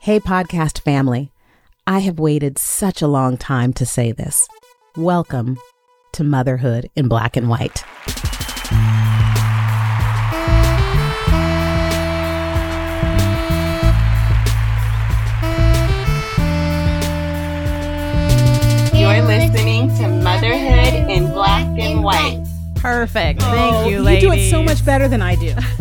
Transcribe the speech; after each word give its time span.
Hey, 0.00 0.20
podcast 0.20 0.80
family. 0.82 1.32
I 1.84 1.98
have 1.98 2.20
waited 2.20 2.56
such 2.56 3.02
a 3.02 3.08
long 3.08 3.36
time 3.36 3.72
to 3.72 3.84
say 3.84 4.12
this. 4.12 4.46
Welcome 4.96 5.58
to 6.12 6.22
Motherhood 6.22 6.88
in 6.94 7.08
Black 7.08 7.36
and 7.36 7.48
White. 7.48 7.82
You're 18.94 19.22
listening 19.26 19.88
to 19.96 20.08
Motherhood 20.22 21.10
in 21.10 21.26
Black 21.32 21.66
and 21.76 22.04
White. 22.04 22.46
Perfect. 22.76 23.42
Thank 23.42 23.74
oh, 23.74 23.88
you, 23.88 24.00
ladies. 24.00 24.22
You 24.22 24.28
do 24.30 24.34
it 24.36 24.50
so 24.50 24.62
much 24.62 24.84
better 24.84 25.08
than 25.08 25.22
I 25.22 25.34
do. 25.34 25.56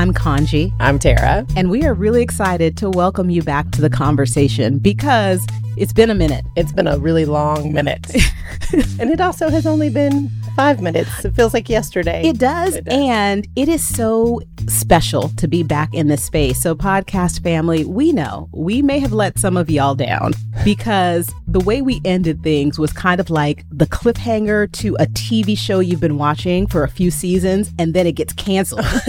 I'm 0.00 0.14
Kaanji, 0.14 0.72
I'm 0.80 0.98
Tara. 0.98 1.46
and 1.56 1.68
we 1.68 1.84
are 1.84 1.92
really 1.92 2.22
excited 2.22 2.78
to 2.78 2.88
welcome 2.88 3.28
you 3.28 3.42
back 3.42 3.70
to 3.72 3.82
the 3.82 3.90
conversation 3.90 4.78
because 4.78 5.46
it's 5.76 5.92
been 5.92 6.08
a 6.08 6.14
minute. 6.14 6.46
It's 6.56 6.72
been 6.72 6.86
a 6.86 6.96
really 6.96 7.26
long 7.26 7.74
minute. 7.74 8.10
and 8.98 9.10
it 9.10 9.20
also 9.20 9.50
has 9.50 9.66
only 9.66 9.90
been 9.90 10.30
five 10.56 10.80
minutes. 10.80 11.26
It 11.26 11.34
feels 11.34 11.52
like 11.52 11.68
yesterday. 11.68 12.26
It 12.26 12.38
does, 12.38 12.76
It 12.76 12.86
does. 12.86 12.94
And 12.98 13.46
it 13.56 13.68
is 13.68 13.86
so 13.86 14.40
special 14.68 15.28
to 15.30 15.48
be 15.48 15.62
back 15.62 15.92
in 15.94 16.08
this 16.08 16.24
space. 16.24 16.60
So, 16.60 16.74
podcast 16.74 17.42
family, 17.42 17.84
we 17.84 18.12
know 18.12 18.48
we 18.52 18.82
may 18.82 18.98
have 18.98 19.12
let 19.12 19.38
some 19.38 19.56
of 19.56 19.70
y'all 19.70 19.94
down 19.94 20.32
because 20.64 21.32
the 21.46 21.60
way 21.60 21.82
we 21.82 22.00
ended 22.04 22.42
things 22.42 22.78
was 22.78 22.92
kind 22.92 23.20
of 23.20 23.30
like 23.30 23.64
the 23.70 23.86
cliffhanger 23.86 24.70
to 24.72 24.94
a 24.96 25.06
TV 25.06 25.56
show 25.56 25.80
you've 25.80 26.00
been 26.00 26.18
watching 26.18 26.66
for 26.66 26.84
a 26.84 26.88
few 26.88 27.10
seasons 27.10 27.72
and 27.78 27.94
then 27.94 28.06
it 28.06 28.12
gets 28.12 28.32
canceled. 28.32 28.84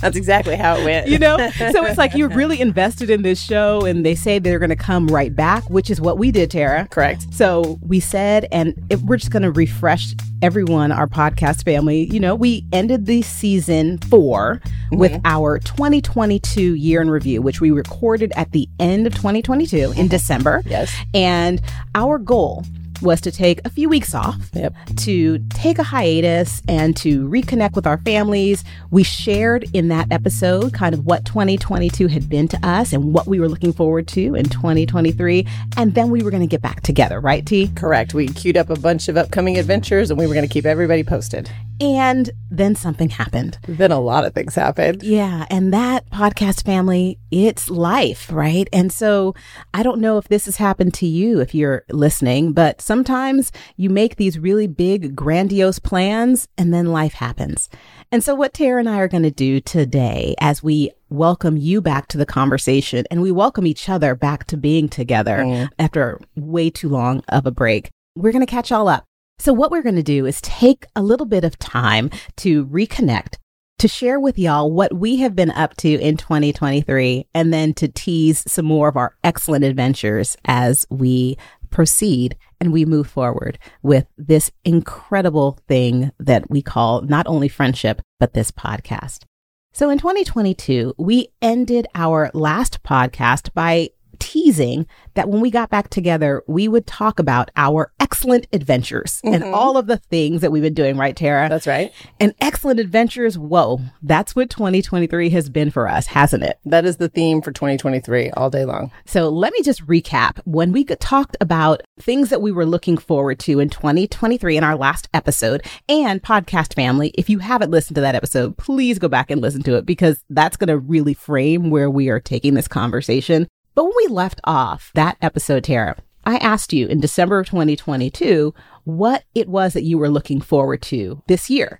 That's 0.00 0.16
exactly 0.16 0.56
how 0.56 0.76
it 0.76 0.84
went. 0.84 1.08
you 1.08 1.18
know? 1.18 1.36
So, 1.72 1.84
it's 1.84 1.98
like 1.98 2.14
you're 2.14 2.28
really 2.34 2.60
invested 2.60 3.10
in 3.10 3.22
this 3.22 3.40
show 3.40 3.84
and 3.84 4.04
they 4.04 4.14
say 4.14 4.38
they're 4.38 4.58
going 4.58 4.70
to 4.70 4.76
come 4.76 5.06
right 5.08 5.34
back, 5.34 5.68
which 5.70 5.90
is 5.90 6.00
what 6.00 6.18
we 6.18 6.30
did, 6.30 6.50
Tara. 6.50 6.86
Correct. 6.90 7.32
So 7.32 7.78
we 7.82 8.00
said, 8.00 8.46
and 8.52 8.74
if 8.90 9.00
we're 9.02 9.16
just 9.16 9.30
going 9.30 9.42
to 9.42 9.52
refresh 9.52 10.14
everyone, 10.44 10.92
our 10.92 11.06
podcast 11.06 11.64
family. 11.64 12.04
You 12.12 12.20
know, 12.20 12.34
we 12.34 12.66
ended 12.70 13.06
the 13.06 13.22
season 13.22 13.93
4 13.98 14.60
mm-hmm. 14.64 14.96
with 14.96 15.20
our 15.24 15.58
2022 15.58 16.74
year 16.74 17.00
in 17.00 17.10
review, 17.10 17.42
which 17.42 17.60
we 17.60 17.70
recorded 17.70 18.32
at 18.36 18.52
the 18.52 18.68
end 18.78 19.06
of 19.06 19.14
2022 19.14 19.94
in 19.96 20.08
December. 20.08 20.62
Yes. 20.74 20.92
And 21.12 21.60
our 21.94 22.18
goal 22.18 22.64
was 23.04 23.20
to 23.20 23.30
take 23.30 23.60
a 23.64 23.70
few 23.70 23.88
weeks 23.88 24.14
off 24.14 24.50
Yep. 24.54 24.74
to 24.96 25.38
take 25.50 25.78
a 25.78 25.82
hiatus 25.82 26.62
and 26.68 26.96
to 26.98 27.28
reconnect 27.28 27.74
with 27.74 27.86
our 27.86 27.98
families. 27.98 28.64
We 28.90 29.02
shared 29.02 29.66
in 29.72 29.88
that 29.88 30.10
episode 30.10 30.72
kind 30.72 30.94
of 30.94 31.06
what 31.06 31.24
2022 31.24 32.08
had 32.08 32.28
been 32.28 32.48
to 32.48 32.66
us 32.66 32.92
and 32.92 33.12
what 33.12 33.26
we 33.26 33.40
were 33.40 33.48
looking 33.48 33.72
forward 33.72 34.08
to 34.08 34.34
in 34.34 34.44
2023. 34.46 35.46
And 35.76 35.94
then 35.94 36.10
we 36.10 36.22
were 36.22 36.30
going 36.30 36.42
to 36.42 36.46
get 36.46 36.62
back 36.62 36.80
together, 36.82 37.20
right, 37.20 37.44
T? 37.44 37.70
Correct. 37.74 38.14
We 38.14 38.28
queued 38.28 38.56
up 38.56 38.70
a 38.70 38.78
bunch 38.78 39.08
of 39.08 39.16
upcoming 39.16 39.58
adventures 39.58 40.10
and 40.10 40.18
we 40.18 40.26
were 40.26 40.34
going 40.34 40.46
to 40.46 40.52
keep 40.52 40.66
everybody 40.66 41.04
posted. 41.04 41.50
And 41.80 42.30
then 42.50 42.74
something 42.74 43.08
happened. 43.08 43.58
Then 43.66 43.90
a 43.90 44.00
lot 44.00 44.24
of 44.24 44.32
things 44.32 44.54
happened. 44.54 45.02
Yeah. 45.02 45.46
And 45.50 45.72
that 45.72 46.08
podcast 46.10 46.64
family, 46.64 47.18
it's 47.30 47.68
life, 47.68 48.30
right? 48.30 48.68
And 48.72 48.92
so 48.92 49.34
I 49.72 49.82
don't 49.82 50.00
know 50.00 50.18
if 50.18 50.28
this 50.28 50.44
has 50.44 50.56
happened 50.56 50.94
to 50.94 51.06
you 51.06 51.40
if 51.40 51.54
you're 51.54 51.84
listening, 51.90 52.52
but 52.52 52.80
sometimes 52.80 53.50
you 53.76 53.90
make 53.90 54.16
these 54.16 54.38
really 54.38 54.66
big, 54.66 55.16
grandiose 55.16 55.78
plans 55.78 56.48
and 56.56 56.72
then 56.72 56.92
life 56.92 57.14
happens. 57.14 57.68
And 58.12 58.22
so 58.22 58.34
what 58.34 58.54
Tara 58.54 58.78
and 58.78 58.88
I 58.88 58.98
are 58.98 59.08
going 59.08 59.24
to 59.24 59.30
do 59.30 59.60
today 59.60 60.34
as 60.40 60.62
we 60.62 60.92
welcome 61.08 61.56
you 61.56 61.80
back 61.80 62.08
to 62.08 62.18
the 62.18 62.26
conversation 62.26 63.04
and 63.10 63.22
we 63.22 63.32
welcome 63.32 63.66
each 63.66 63.88
other 63.88 64.14
back 64.14 64.44
to 64.44 64.56
being 64.56 64.88
together 64.88 65.38
mm. 65.38 65.68
after 65.78 66.20
way 66.36 66.70
too 66.70 66.88
long 66.88 67.22
of 67.28 67.46
a 67.46 67.50
break, 67.50 67.90
we're 68.16 68.32
going 68.32 68.44
to 68.44 68.50
catch 68.50 68.70
all 68.70 68.88
up. 68.88 69.04
So, 69.38 69.52
what 69.52 69.70
we're 69.70 69.82
going 69.82 69.96
to 69.96 70.02
do 70.02 70.26
is 70.26 70.40
take 70.40 70.86
a 70.94 71.02
little 71.02 71.26
bit 71.26 71.44
of 71.44 71.58
time 71.58 72.10
to 72.36 72.66
reconnect, 72.66 73.36
to 73.78 73.88
share 73.88 74.20
with 74.20 74.38
y'all 74.38 74.70
what 74.70 74.94
we 74.94 75.16
have 75.16 75.34
been 75.34 75.50
up 75.50 75.76
to 75.78 76.00
in 76.00 76.16
2023, 76.16 77.26
and 77.34 77.52
then 77.52 77.74
to 77.74 77.88
tease 77.88 78.44
some 78.50 78.66
more 78.66 78.88
of 78.88 78.96
our 78.96 79.16
excellent 79.24 79.64
adventures 79.64 80.36
as 80.44 80.86
we 80.88 81.36
proceed 81.70 82.36
and 82.60 82.72
we 82.72 82.84
move 82.84 83.08
forward 83.08 83.58
with 83.82 84.06
this 84.16 84.50
incredible 84.64 85.58
thing 85.66 86.12
that 86.20 86.48
we 86.48 86.62
call 86.62 87.02
not 87.02 87.26
only 87.26 87.48
friendship, 87.48 88.00
but 88.20 88.32
this 88.32 88.50
podcast. 88.52 89.24
So, 89.72 89.90
in 89.90 89.98
2022, 89.98 90.94
we 90.96 91.28
ended 91.42 91.88
our 91.96 92.30
last 92.32 92.84
podcast 92.84 93.52
by 93.54 93.90
teasing 94.14 94.86
that 95.14 95.28
when 95.28 95.40
we 95.40 95.50
got 95.50 95.70
back 95.70 95.90
together, 95.90 96.42
we 96.46 96.68
would 96.68 96.86
talk 96.86 97.18
about 97.18 97.50
our 97.56 97.92
excellent 98.00 98.46
adventures 98.52 99.20
and 99.24 99.42
mm-hmm. 99.42 99.54
all 99.54 99.76
of 99.76 99.86
the 99.86 99.96
things 99.96 100.40
that 100.40 100.50
we've 100.50 100.62
been 100.62 100.74
doing, 100.74 100.96
right, 100.96 101.16
Tara? 101.16 101.48
That's 101.48 101.66
right. 101.66 101.92
and 102.20 102.34
excellent 102.40 102.80
adventures. 102.80 103.38
Whoa, 103.38 103.80
that's 104.02 104.34
what 104.34 104.50
2023 104.50 105.30
has 105.30 105.48
been 105.48 105.70
for 105.70 105.88
us, 105.88 106.06
hasn't 106.06 106.42
it? 106.42 106.58
That 106.64 106.84
is 106.84 106.96
the 106.96 107.08
theme 107.08 107.42
for 107.42 107.52
2023 107.52 108.30
all 108.30 108.50
day 108.50 108.64
long. 108.64 108.90
So 109.06 109.28
let 109.28 109.52
me 109.52 109.62
just 109.62 109.86
recap. 109.86 110.40
When 110.44 110.72
we 110.72 110.84
talked 110.84 111.36
about 111.40 111.82
things 112.00 112.30
that 112.30 112.42
we 112.42 112.52
were 112.52 112.66
looking 112.66 112.96
forward 112.96 113.38
to 113.40 113.60
in 113.60 113.68
2023 113.70 114.56
in 114.56 114.64
our 114.64 114.76
last 114.76 115.08
episode 115.14 115.64
and 115.88 116.22
podcast 116.22 116.74
family, 116.74 117.12
if 117.14 117.28
you 117.28 117.38
haven't 117.38 117.70
listened 117.70 117.94
to 117.96 118.00
that 118.00 118.14
episode, 118.14 118.56
please 118.56 118.98
go 118.98 119.08
back 119.08 119.30
and 119.30 119.40
listen 119.40 119.62
to 119.62 119.76
it 119.76 119.86
because 119.86 120.22
that's 120.30 120.56
going 120.56 120.68
to 120.68 120.78
really 120.78 121.14
frame 121.14 121.70
where 121.70 121.90
we 121.90 122.08
are 122.08 122.20
taking 122.20 122.54
this 122.54 122.68
conversation. 122.68 123.46
But 123.74 123.84
when 123.84 123.94
we 123.96 124.06
left 124.08 124.40
off 124.44 124.90
that 124.94 125.16
episode, 125.20 125.64
Tara, 125.64 125.96
I 126.26 126.36
asked 126.36 126.72
you 126.72 126.86
in 126.86 127.00
December 127.00 127.38
of 127.38 127.46
2022 127.46 128.54
what 128.84 129.24
it 129.34 129.48
was 129.48 129.72
that 129.72 129.82
you 129.82 129.98
were 129.98 130.08
looking 130.08 130.40
forward 130.40 130.82
to 130.82 131.22
this 131.26 131.50
year. 131.50 131.78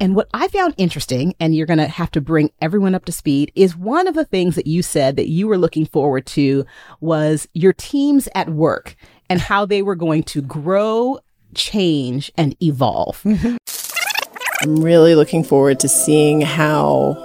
And 0.00 0.14
what 0.14 0.28
I 0.32 0.48
found 0.48 0.74
interesting, 0.76 1.34
and 1.40 1.54
you're 1.54 1.66
going 1.66 1.78
to 1.78 1.88
have 1.88 2.10
to 2.12 2.20
bring 2.20 2.50
everyone 2.60 2.94
up 2.94 3.04
to 3.06 3.12
speed, 3.12 3.52
is 3.54 3.76
one 3.76 4.06
of 4.06 4.14
the 4.14 4.24
things 4.24 4.54
that 4.54 4.66
you 4.66 4.82
said 4.82 5.16
that 5.16 5.28
you 5.28 5.46
were 5.46 5.58
looking 5.58 5.86
forward 5.86 6.26
to 6.26 6.64
was 7.00 7.48
your 7.54 7.72
teams 7.72 8.28
at 8.34 8.50
work 8.50 8.96
and 9.28 9.40
how 9.40 9.66
they 9.66 9.82
were 9.82 9.96
going 9.96 10.22
to 10.24 10.42
grow, 10.42 11.18
change, 11.54 12.30
and 12.36 12.56
evolve. 12.62 13.22
I'm 14.62 14.76
really 14.76 15.14
looking 15.14 15.44
forward 15.44 15.80
to 15.80 15.88
seeing 15.88 16.40
how 16.40 17.16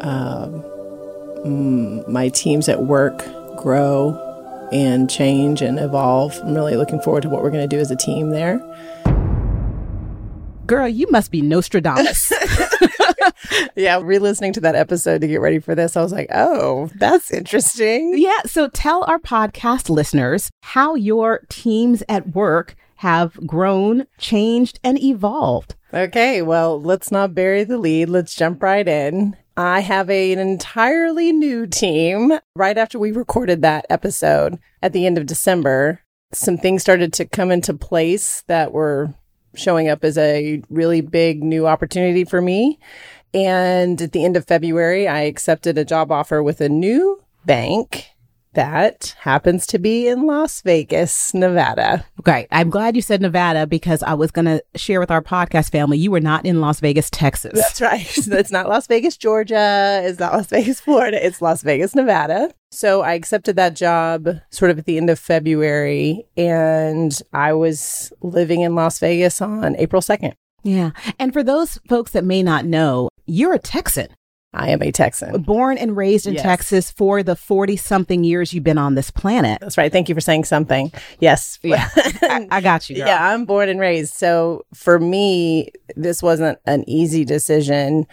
um, 0.00 0.64
mm, 1.44 2.06
my 2.08 2.28
teams 2.28 2.68
at 2.68 2.84
work 2.84 3.24
grow 3.56 4.24
and 4.72 5.08
change 5.10 5.62
and 5.62 5.78
evolve. 5.78 6.38
I'm 6.42 6.54
really 6.54 6.76
looking 6.76 7.00
forward 7.00 7.22
to 7.22 7.28
what 7.28 7.42
we're 7.42 7.50
going 7.50 7.68
to 7.68 7.76
do 7.76 7.80
as 7.80 7.90
a 7.90 7.96
team 7.96 8.30
there. 8.30 8.58
Girl, 10.66 10.86
you 10.86 11.06
must 11.10 11.30
be 11.30 11.40
Nostradamus. 11.40 12.30
Yeah, 13.76 14.00
re 14.02 14.18
listening 14.18 14.52
to 14.54 14.60
that 14.62 14.74
episode 14.74 15.20
to 15.20 15.28
get 15.28 15.40
ready 15.40 15.58
for 15.58 15.74
this, 15.74 15.96
I 15.96 16.02
was 16.02 16.12
like, 16.12 16.28
oh, 16.34 16.90
that's 16.96 17.30
interesting. 17.30 18.14
yeah. 18.16 18.42
So 18.44 18.68
tell 18.68 19.04
our 19.04 19.18
podcast 19.18 19.88
listeners 19.88 20.50
how 20.62 20.94
your 20.94 21.42
teams 21.48 22.02
at 22.08 22.34
work 22.34 22.74
have 22.96 23.34
grown, 23.46 24.06
changed, 24.18 24.80
and 24.82 25.00
evolved. 25.00 25.76
Okay, 25.94 26.42
well, 26.42 26.80
let's 26.80 27.10
not 27.12 27.34
bury 27.34 27.64
the 27.64 27.78
lead. 27.78 28.08
Let's 28.08 28.34
jump 28.34 28.62
right 28.62 28.86
in. 28.86 29.36
I 29.58 29.80
have 29.80 30.08
a, 30.08 30.32
an 30.32 30.38
entirely 30.38 31.32
new 31.32 31.66
team. 31.66 32.38
Right 32.54 32.78
after 32.78 32.96
we 32.96 33.10
recorded 33.10 33.60
that 33.62 33.86
episode 33.90 34.60
at 34.84 34.92
the 34.92 35.04
end 35.04 35.18
of 35.18 35.26
December, 35.26 36.00
some 36.32 36.56
things 36.56 36.80
started 36.80 37.12
to 37.14 37.24
come 37.24 37.50
into 37.50 37.74
place 37.74 38.44
that 38.46 38.70
were 38.70 39.12
showing 39.56 39.88
up 39.88 40.04
as 40.04 40.16
a 40.16 40.62
really 40.70 41.00
big 41.00 41.42
new 41.42 41.66
opportunity 41.66 42.24
for 42.24 42.40
me. 42.40 42.78
And 43.34 44.00
at 44.00 44.12
the 44.12 44.24
end 44.24 44.36
of 44.36 44.46
February, 44.46 45.08
I 45.08 45.22
accepted 45.22 45.76
a 45.76 45.84
job 45.84 46.12
offer 46.12 46.40
with 46.40 46.60
a 46.60 46.68
new 46.68 47.20
bank 47.44 48.10
that 48.54 49.14
happens 49.20 49.66
to 49.68 49.78
be 49.78 50.08
in 50.08 50.26
Las 50.26 50.62
Vegas, 50.62 51.32
Nevada. 51.34 52.04
Right. 52.26 52.48
I'm 52.50 52.70
glad 52.70 52.96
you 52.96 53.02
said 53.02 53.20
Nevada 53.20 53.66
because 53.66 54.02
I 54.02 54.14
was 54.14 54.30
going 54.30 54.46
to 54.46 54.62
share 54.74 55.00
with 55.00 55.10
our 55.10 55.22
podcast 55.22 55.70
family 55.70 55.98
you 55.98 56.10
were 56.10 56.20
not 56.20 56.44
in 56.44 56.60
Las 56.60 56.80
Vegas, 56.80 57.10
Texas. 57.10 57.52
That's 57.54 57.80
right. 57.80 58.06
So 58.28 58.36
it's 58.36 58.50
not 58.50 58.68
Las 58.68 58.86
Vegas, 58.86 59.16
Georgia. 59.16 60.02
It's 60.04 60.18
not 60.18 60.32
Las 60.32 60.46
Vegas, 60.48 60.80
Florida. 60.80 61.24
It's 61.24 61.40
Las 61.40 61.62
Vegas, 61.62 61.94
Nevada. 61.94 62.52
So 62.70 63.00
I 63.00 63.14
accepted 63.14 63.56
that 63.56 63.74
job 63.74 64.28
sort 64.50 64.70
of 64.70 64.78
at 64.78 64.84
the 64.84 64.98
end 64.98 65.08
of 65.08 65.18
February 65.18 66.26
and 66.36 67.18
I 67.32 67.54
was 67.54 68.12
living 68.20 68.60
in 68.60 68.74
Las 68.74 68.98
Vegas 68.98 69.40
on 69.40 69.76
April 69.76 70.02
2nd. 70.02 70.34
Yeah. 70.64 70.90
And 71.18 71.32
for 71.32 71.42
those 71.42 71.78
folks 71.88 72.10
that 72.12 72.24
may 72.24 72.42
not 72.42 72.64
know, 72.66 73.08
you're 73.26 73.54
a 73.54 73.58
Texan, 73.58 74.08
I 74.54 74.70
am 74.70 74.82
a 74.82 74.90
Texan. 74.90 75.42
born 75.42 75.76
and 75.76 75.96
raised 75.96 76.26
in 76.26 76.34
Yes. 76.34 76.42
Texas 76.42 76.90
for 76.90 77.22
the 77.22 77.36
40 77.36 77.76
something 77.76 78.24
years 78.24 78.52
you've 78.54 78.64
been 78.64 78.78
on 78.78 78.94
this 78.94 79.10
planet. 79.10 79.58
That's 79.60 79.76
right. 79.76 79.92
Thank 79.92 80.08
you 80.08 80.14
for 80.14 80.20
saying 80.22 80.44
something. 80.44 80.90
Yes. 81.20 81.58
Yeah. 81.62 81.88
I, 81.96 82.48
I 82.50 82.60
got 82.62 82.88
you. 82.88 82.96
Girl. 82.96 83.06
Yeah, 83.06 83.28
I'm 83.32 83.44
born 83.44 83.68
and 83.68 83.78
raised. 83.78 84.14
So 84.14 84.64
for 84.72 84.98
me, 84.98 85.70
this 85.96 86.22
wasn't 86.22 86.58
an 86.64 86.88
easy 86.88 87.24
decision. 87.26 88.06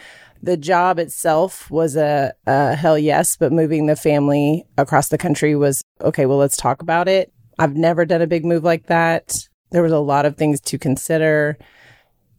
The 0.44 0.58
job 0.58 1.00
itself 1.00 1.72
was 1.72 1.96
a, 1.96 2.34
a 2.46 2.76
hell 2.76 3.00
yes, 3.00 3.38
but 3.38 3.52
moving 3.54 3.86
the 3.86 3.96
family 3.96 4.66
across 4.78 5.08
the 5.08 5.18
country 5.18 5.56
was 5.56 5.84
okay, 6.02 6.26
well, 6.26 6.38
let's 6.38 6.58
talk 6.58 6.82
about 6.82 7.08
it. 7.08 7.32
I've 7.58 7.76
never 7.78 8.06
done 8.06 8.22
a 8.22 8.28
big 8.28 8.44
move 8.46 8.64
like 8.66 8.88
that. 8.88 9.38
There 9.72 9.82
was 9.82 9.94
a 9.94 10.00
lot 10.00 10.26
of 10.26 10.36
things 10.36 10.60
to 10.62 10.78
consider. 10.78 11.58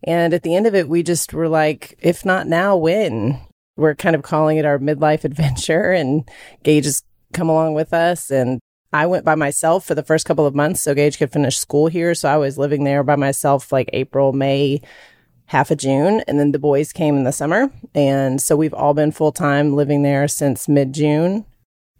And 0.04 0.34
at 0.34 0.42
the 0.42 0.54
end 0.54 0.66
of 0.66 0.74
it, 0.74 0.88
we 0.88 1.02
just 1.02 1.32
were 1.32 1.48
like, 1.48 1.96
if 1.98 2.24
not 2.24 2.46
now, 2.46 2.76
when? 2.76 3.40
We're 3.76 3.94
kind 3.94 4.16
of 4.16 4.22
calling 4.22 4.56
it 4.56 4.64
our 4.64 4.78
midlife 4.78 5.24
adventure, 5.30 5.92
and 5.92 6.28
Gage 6.62 6.84
has 6.84 7.02
come 7.32 7.48
along 7.48 7.74
with 7.74 7.92
us. 7.92 8.30
And 8.30 8.60
I 8.92 9.06
went 9.06 9.24
by 9.24 9.34
myself 9.34 9.84
for 9.84 9.94
the 9.94 10.02
first 10.02 10.26
couple 10.26 10.46
of 10.46 10.54
months 10.54 10.80
so 10.80 10.94
Gage 10.94 11.18
could 11.18 11.32
finish 11.32 11.58
school 11.58 11.88
here. 11.88 12.14
So 12.14 12.28
I 12.28 12.36
was 12.36 12.56
living 12.58 12.84
there 12.84 13.02
by 13.02 13.16
myself 13.16 13.72
like 13.72 13.90
April, 13.92 14.32
May, 14.32 14.80
half 15.46 15.70
of 15.70 15.78
June. 15.78 16.22
And 16.26 16.38
then 16.38 16.52
the 16.52 16.58
boys 16.58 16.92
came 16.92 17.16
in 17.16 17.24
the 17.24 17.32
summer. 17.32 17.70
And 17.94 18.40
so 18.40 18.56
we've 18.56 18.74
all 18.74 18.94
been 18.94 19.12
full 19.12 19.32
time 19.32 19.74
living 19.74 20.02
there 20.02 20.28
since 20.28 20.68
mid 20.68 20.92
June. 20.92 21.44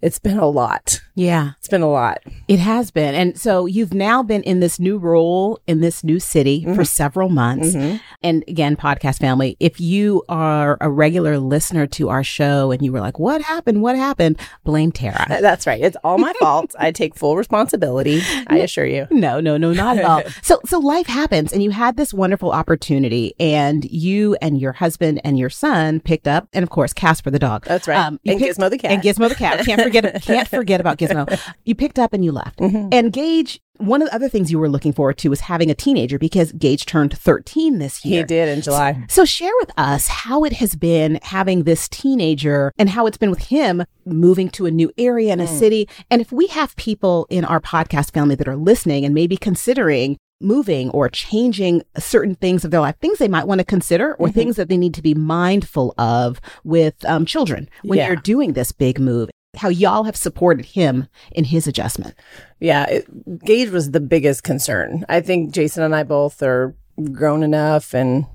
It's 0.02 0.19
been 0.19 0.38
a 0.38 0.46
lot. 0.46 1.00
Yeah. 1.14 1.52
It's 1.58 1.69
been 1.69 1.82
a 1.82 1.90
lot. 1.90 2.22
It 2.46 2.58
has 2.58 2.90
been. 2.90 3.14
And 3.14 3.40
so 3.40 3.64
you've 3.64 3.94
now 3.94 4.22
been 4.22 4.43
in 4.43 4.60
this 4.60 4.78
new 4.78 4.98
role 4.98 5.58
in 5.66 5.81
this 5.81 6.04
new 6.04 6.20
city 6.20 6.60
mm-hmm. 6.60 6.75
for 6.75 6.84
several 6.84 7.31
months. 7.31 7.75
Mm-hmm. 7.75 7.96
And 8.22 8.44
again, 8.46 8.76
podcast 8.76 9.19
family, 9.19 9.56
if 9.58 9.81
you 9.81 10.22
are 10.28 10.76
a 10.82 10.90
regular 10.90 11.38
listener 11.38 11.87
to 11.88 12.10
our 12.10 12.22
show 12.22 12.70
and 12.70 12.82
you 12.82 12.93
were 12.93 13.00
like, 13.00 13.19
what 13.19 13.40
happened? 13.40 13.81
What 13.81 13.96
happened? 13.96 14.38
Blame 14.64 14.93
Tara. 14.93 15.25
That's 15.28 15.66
right. 15.66 15.82
It's 15.82 15.96
all 16.04 16.19
my 16.19 16.34
fault. 16.34 16.75
I 16.78 16.92
take 16.92 17.14
full 17.14 17.37
responsibility. 17.37 18.20
I 18.49 18.58
assure 18.58 18.87
you. 18.87 19.06
No, 19.10 19.40
no, 19.40 19.56
no, 19.56 19.72
not 19.72 19.96
at 19.96 20.04
all. 20.04 20.22
so, 20.42 20.60
so 20.66 20.78
life 20.78 21.06
happens 21.06 21.52
and 21.52 21.62
you 21.62 21.70
had 21.70 21.96
this 21.96 22.12
wonderful 22.12 22.52
opportunity 22.52 23.34
and 23.40 23.87
you 23.87 24.37
and 24.42 24.60
your 24.60 24.72
husband 24.72 25.22
and 25.25 25.38
your 25.38 25.50
son 25.50 26.00
picked 26.00 26.28
up, 26.28 26.49
and 26.52 26.62
of 26.62 26.69
course, 26.69 26.92
Casper 26.92 27.31
the 27.31 27.38
dog. 27.38 27.64
That's 27.64 27.88
right. 27.88 27.99
Um, 27.99 28.20
and 28.26 28.38
picked, 28.38 28.58
Gizmo 28.58 28.69
the 28.69 28.78
cat. 28.78 28.90
And 28.90 29.02
Gizmo 29.02 29.28
the 29.28 29.34
cat. 29.34 29.64
Can't 29.90 30.06
forget, 30.06 30.22
can't 30.22 30.48
forget 30.48 30.80
about 30.80 30.98
Gizmo. 30.98 31.26
You 31.64 31.74
picked 31.74 31.98
up 31.98 32.12
and 32.12 32.24
you 32.24 32.32
left. 32.32 32.58
Mm-hmm. 32.58 32.88
And 32.92 33.12
Gage, 33.12 33.60
one 33.78 34.02
of 34.02 34.08
the 34.08 34.14
other 34.14 34.28
things 34.28 34.50
you 34.50 34.58
were 34.58 34.68
looking 34.68 34.92
forward 34.92 35.18
to 35.18 35.28
was 35.28 35.40
having 35.40 35.70
a 35.70 35.74
teenager 35.74 36.18
because 36.18 36.52
Gage 36.52 36.86
turned 36.86 37.16
13 37.16 37.78
this 37.78 38.04
year. 38.04 38.22
He 38.22 38.26
did 38.26 38.48
in 38.48 38.62
July. 38.62 39.04
So, 39.08 39.22
so 39.22 39.24
share 39.24 39.52
with 39.58 39.70
us 39.76 40.06
how 40.06 40.44
it 40.44 40.54
has 40.54 40.76
been 40.76 41.18
having 41.22 41.64
this 41.64 41.88
teenager 41.88 42.72
and 42.78 42.90
how 42.90 43.06
it's 43.06 43.18
been 43.18 43.30
with 43.30 43.44
him 43.48 43.84
moving 44.04 44.48
to 44.50 44.66
a 44.66 44.70
new 44.70 44.92
area 44.96 45.32
in 45.32 45.40
a 45.40 45.46
mm. 45.46 45.58
city. 45.58 45.88
And 46.10 46.20
if 46.20 46.32
we 46.32 46.46
have 46.48 46.76
people 46.76 47.26
in 47.30 47.44
our 47.44 47.60
podcast 47.60 48.12
family 48.12 48.34
that 48.36 48.48
are 48.48 48.56
listening 48.56 49.04
and 49.04 49.14
maybe 49.14 49.36
considering 49.36 50.16
moving 50.40 50.90
or 50.90 51.08
changing 51.08 51.82
certain 51.98 52.34
things 52.34 52.64
of 52.64 52.70
their 52.70 52.80
life, 52.80 52.96
things 53.00 53.18
they 53.18 53.28
might 53.28 53.46
want 53.46 53.58
to 53.58 53.64
consider 53.64 54.14
or 54.14 54.28
mm-hmm. 54.28 54.38
things 54.38 54.56
that 54.56 54.68
they 54.68 54.76
need 54.76 54.94
to 54.94 55.02
be 55.02 55.14
mindful 55.14 55.94
of 55.98 56.40
with 56.64 57.04
um, 57.06 57.24
children 57.24 57.68
when 57.82 57.98
yeah. 57.98 58.06
you're 58.06 58.16
doing 58.16 58.52
this 58.52 58.72
big 58.72 58.98
move 59.00 59.30
how 59.56 59.68
y'all 59.68 60.04
have 60.04 60.16
supported 60.16 60.64
him 60.66 61.08
in 61.32 61.44
his 61.44 61.66
adjustment. 61.66 62.14
Yeah, 62.60 62.84
it, 62.86 63.44
Gage 63.44 63.70
was 63.70 63.90
the 63.90 64.00
biggest 64.00 64.42
concern. 64.42 65.04
I 65.08 65.20
think 65.20 65.52
Jason 65.52 65.82
and 65.82 65.94
I 65.94 66.02
both 66.02 66.42
are 66.42 66.74
grown 67.12 67.42
enough 67.42 67.94
and 67.94 68.26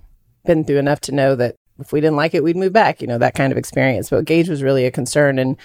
been 0.45 0.63
through 0.63 0.77
enough 0.77 1.01
to 1.01 1.11
know 1.11 1.35
that 1.35 1.55
if 1.79 1.91
we 1.91 2.01
didn't 2.01 2.15
like 2.15 2.33
it, 2.33 2.43
we'd 2.43 2.55
move 2.55 2.73
back, 2.73 3.01
you 3.01 3.07
know, 3.07 3.17
that 3.17 3.35
kind 3.35 3.51
of 3.51 3.57
experience. 3.57 4.09
But 4.09 4.25
Gage 4.25 4.49
was 4.49 4.63
really 4.63 4.85
a 4.85 4.91
concern. 4.91 5.39
And 5.39 5.57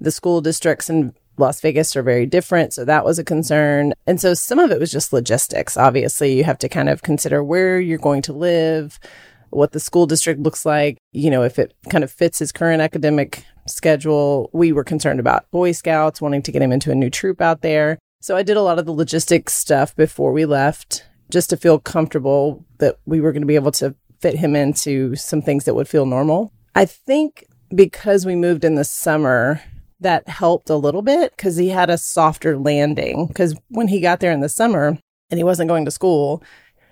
the 0.00 0.10
school 0.10 0.40
districts 0.40 0.88
in 0.88 1.14
Las 1.36 1.60
Vegas 1.60 1.96
are 1.96 2.02
very 2.02 2.26
different. 2.26 2.72
So 2.72 2.84
that 2.84 3.04
was 3.04 3.18
a 3.18 3.24
concern. 3.24 3.92
And 4.06 4.20
so 4.20 4.34
some 4.34 4.58
of 4.58 4.70
it 4.70 4.78
was 4.78 4.92
just 4.92 5.12
logistics. 5.12 5.76
Obviously, 5.76 6.36
you 6.36 6.44
have 6.44 6.58
to 6.58 6.68
kind 6.68 6.88
of 6.88 7.02
consider 7.02 7.42
where 7.42 7.80
you're 7.80 7.98
going 7.98 8.22
to 8.22 8.32
live, 8.32 9.00
what 9.54 9.72
the 9.72 9.80
school 9.80 10.06
district 10.06 10.40
looks 10.40 10.64
like, 10.66 10.98
you 11.12 11.30
know, 11.30 11.42
if 11.42 11.58
it 11.58 11.74
kind 11.90 12.04
of 12.04 12.10
fits 12.10 12.38
his 12.38 12.52
current 12.52 12.82
academic 12.82 13.44
schedule. 13.66 14.50
We 14.52 14.72
were 14.72 14.84
concerned 14.84 15.20
about 15.20 15.50
Boy 15.50 15.72
Scouts, 15.72 16.20
wanting 16.20 16.42
to 16.42 16.52
get 16.52 16.62
him 16.62 16.72
into 16.72 16.90
a 16.90 16.94
new 16.94 17.10
troop 17.10 17.40
out 17.40 17.62
there. 17.62 17.98
So 18.20 18.36
I 18.36 18.42
did 18.42 18.56
a 18.56 18.62
lot 18.62 18.78
of 18.78 18.86
the 18.86 18.92
logistics 18.92 19.54
stuff 19.54 19.94
before 19.96 20.32
we 20.32 20.46
left 20.46 21.04
just 21.30 21.50
to 21.50 21.56
feel 21.56 21.78
comfortable 21.78 22.64
that 22.78 22.96
we 23.06 23.20
were 23.20 23.32
going 23.32 23.42
to 23.42 23.46
be 23.46 23.54
able 23.54 23.72
to 23.72 23.94
fit 24.20 24.36
him 24.36 24.56
into 24.56 25.14
some 25.16 25.42
things 25.42 25.64
that 25.64 25.74
would 25.74 25.88
feel 25.88 26.06
normal. 26.06 26.52
I 26.74 26.86
think 26.86 27.44
because 27.74 28.24
we 28.24 28.34
moved 28.34 28.64
in 28.64 28.74
the 28.74 28.84
summer, 28.84 29.62
that 30.00 30.28
helped 30.28 30.70
a 30.70 30.76
little 30.76 31.02
bit 31.02 31.32
because 31.36 31.56
he 31.56 31.68
had 31.68 31.90
a 31.90 31.98
softer 31.98 32.56
landing. 32.58 33.26
Because 33.26 33.54
when 33.68 33.88
he 33.88 34.00
got 34.00 34.20
there 34.20 34.32
in 34.32 34.40
the 34.40 34.48
summer 34.48 34.98
and 35.30 35.38
he 35.38 35.44
wasn't 35.44 35.68
going 35.68 35.84
to 35.84 35.90
school, 35.90 36.42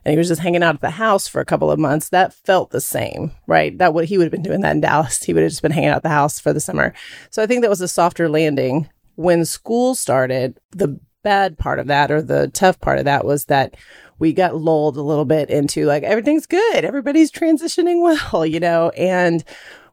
and 0.04 0.12
he 0.12 0.18
was 0.18 0.28
just 0.28 0.40
hanging 0.40 0.62
out 0.62 0.74
at 0.74 0.80
the 0.80 0.90
house 0.90 1.28
for 1.28 1.40
a 1.40 1.44
couple 1.44 1.70
of 1.70 1.78
months, 1.78 2.08
that 2.08 2.34
felt 2.34 2.70
the 2.70 2.80
same, 2.80 3.32
right? 3.46 3.76
That 3.78 3.94
would 3.94 4.06
he 4.06 4.18
would 4.18 4.24
have 4.24 4.32
been 4.32 4.42
doing 4.42 4.60
that 4.62 4.72
in 4.72 4.80
Dallas. 4.80 5.22
He 5.22 5.32
would 5.32 5.42
have 5.42 5.52
just 5.52 5.62
been 5.62 5.72
hanging 5.72 5.90
out 5.90 5.98
at 5.98 6.02
the 6.02 6.08
house 6.08 6.40
for 6.40 6.52
the 6.52 6.60
summer. 6.60 6.92
So 7.30 7.42
I 7.42 7.46
think 7.46 7.62
that 7.62 7.70
was 7.70 7.80
a 7.80 7.88
softer 7.88 8.28
landing. 8.28 8.88
When 9.14 9.44
school 9.44 9.94
started, 9.94 10.58
the 10.70 10.98
bad 11.22 11.58
part 11.58 11.78
of 11.78 11.86
that 11.86 12.10
or 12.10 12.20
the 12.20 12.48
tough 12.48 12.80
part 12.80 12.98
of 12.98 13.04
that 13.04 13.24
was 13.24 13.44
that 13.44 13.76
we 14.18 14.32
got 14.32 14.56
lulled 14.56 14.96
a 14.96 15.02
little 15.02 15.24
bit 15.24 15.50
into 15.50 15.84
like 15.84 16.02
everything's 16.02 16.46
good, 16.46 16.84
everybody's 16.84 17.30
transitioning 17.30 18.02
well, 18.02 18.46
you 18.46 18.60
know. 18.60 18.90
And 18.90 19.44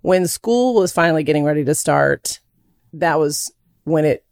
when 0.01 0.27
school 0.27 0.75
was 0.75 0.91
finally 0.91 1.23
getting 1.23 1.43
ready 1.43 1.63
to 1.65 1.75
start, 1.75 2.39
that 2.93 3.19
was 3.19 3.51
when 3.83 4.05
it 4.05 4.25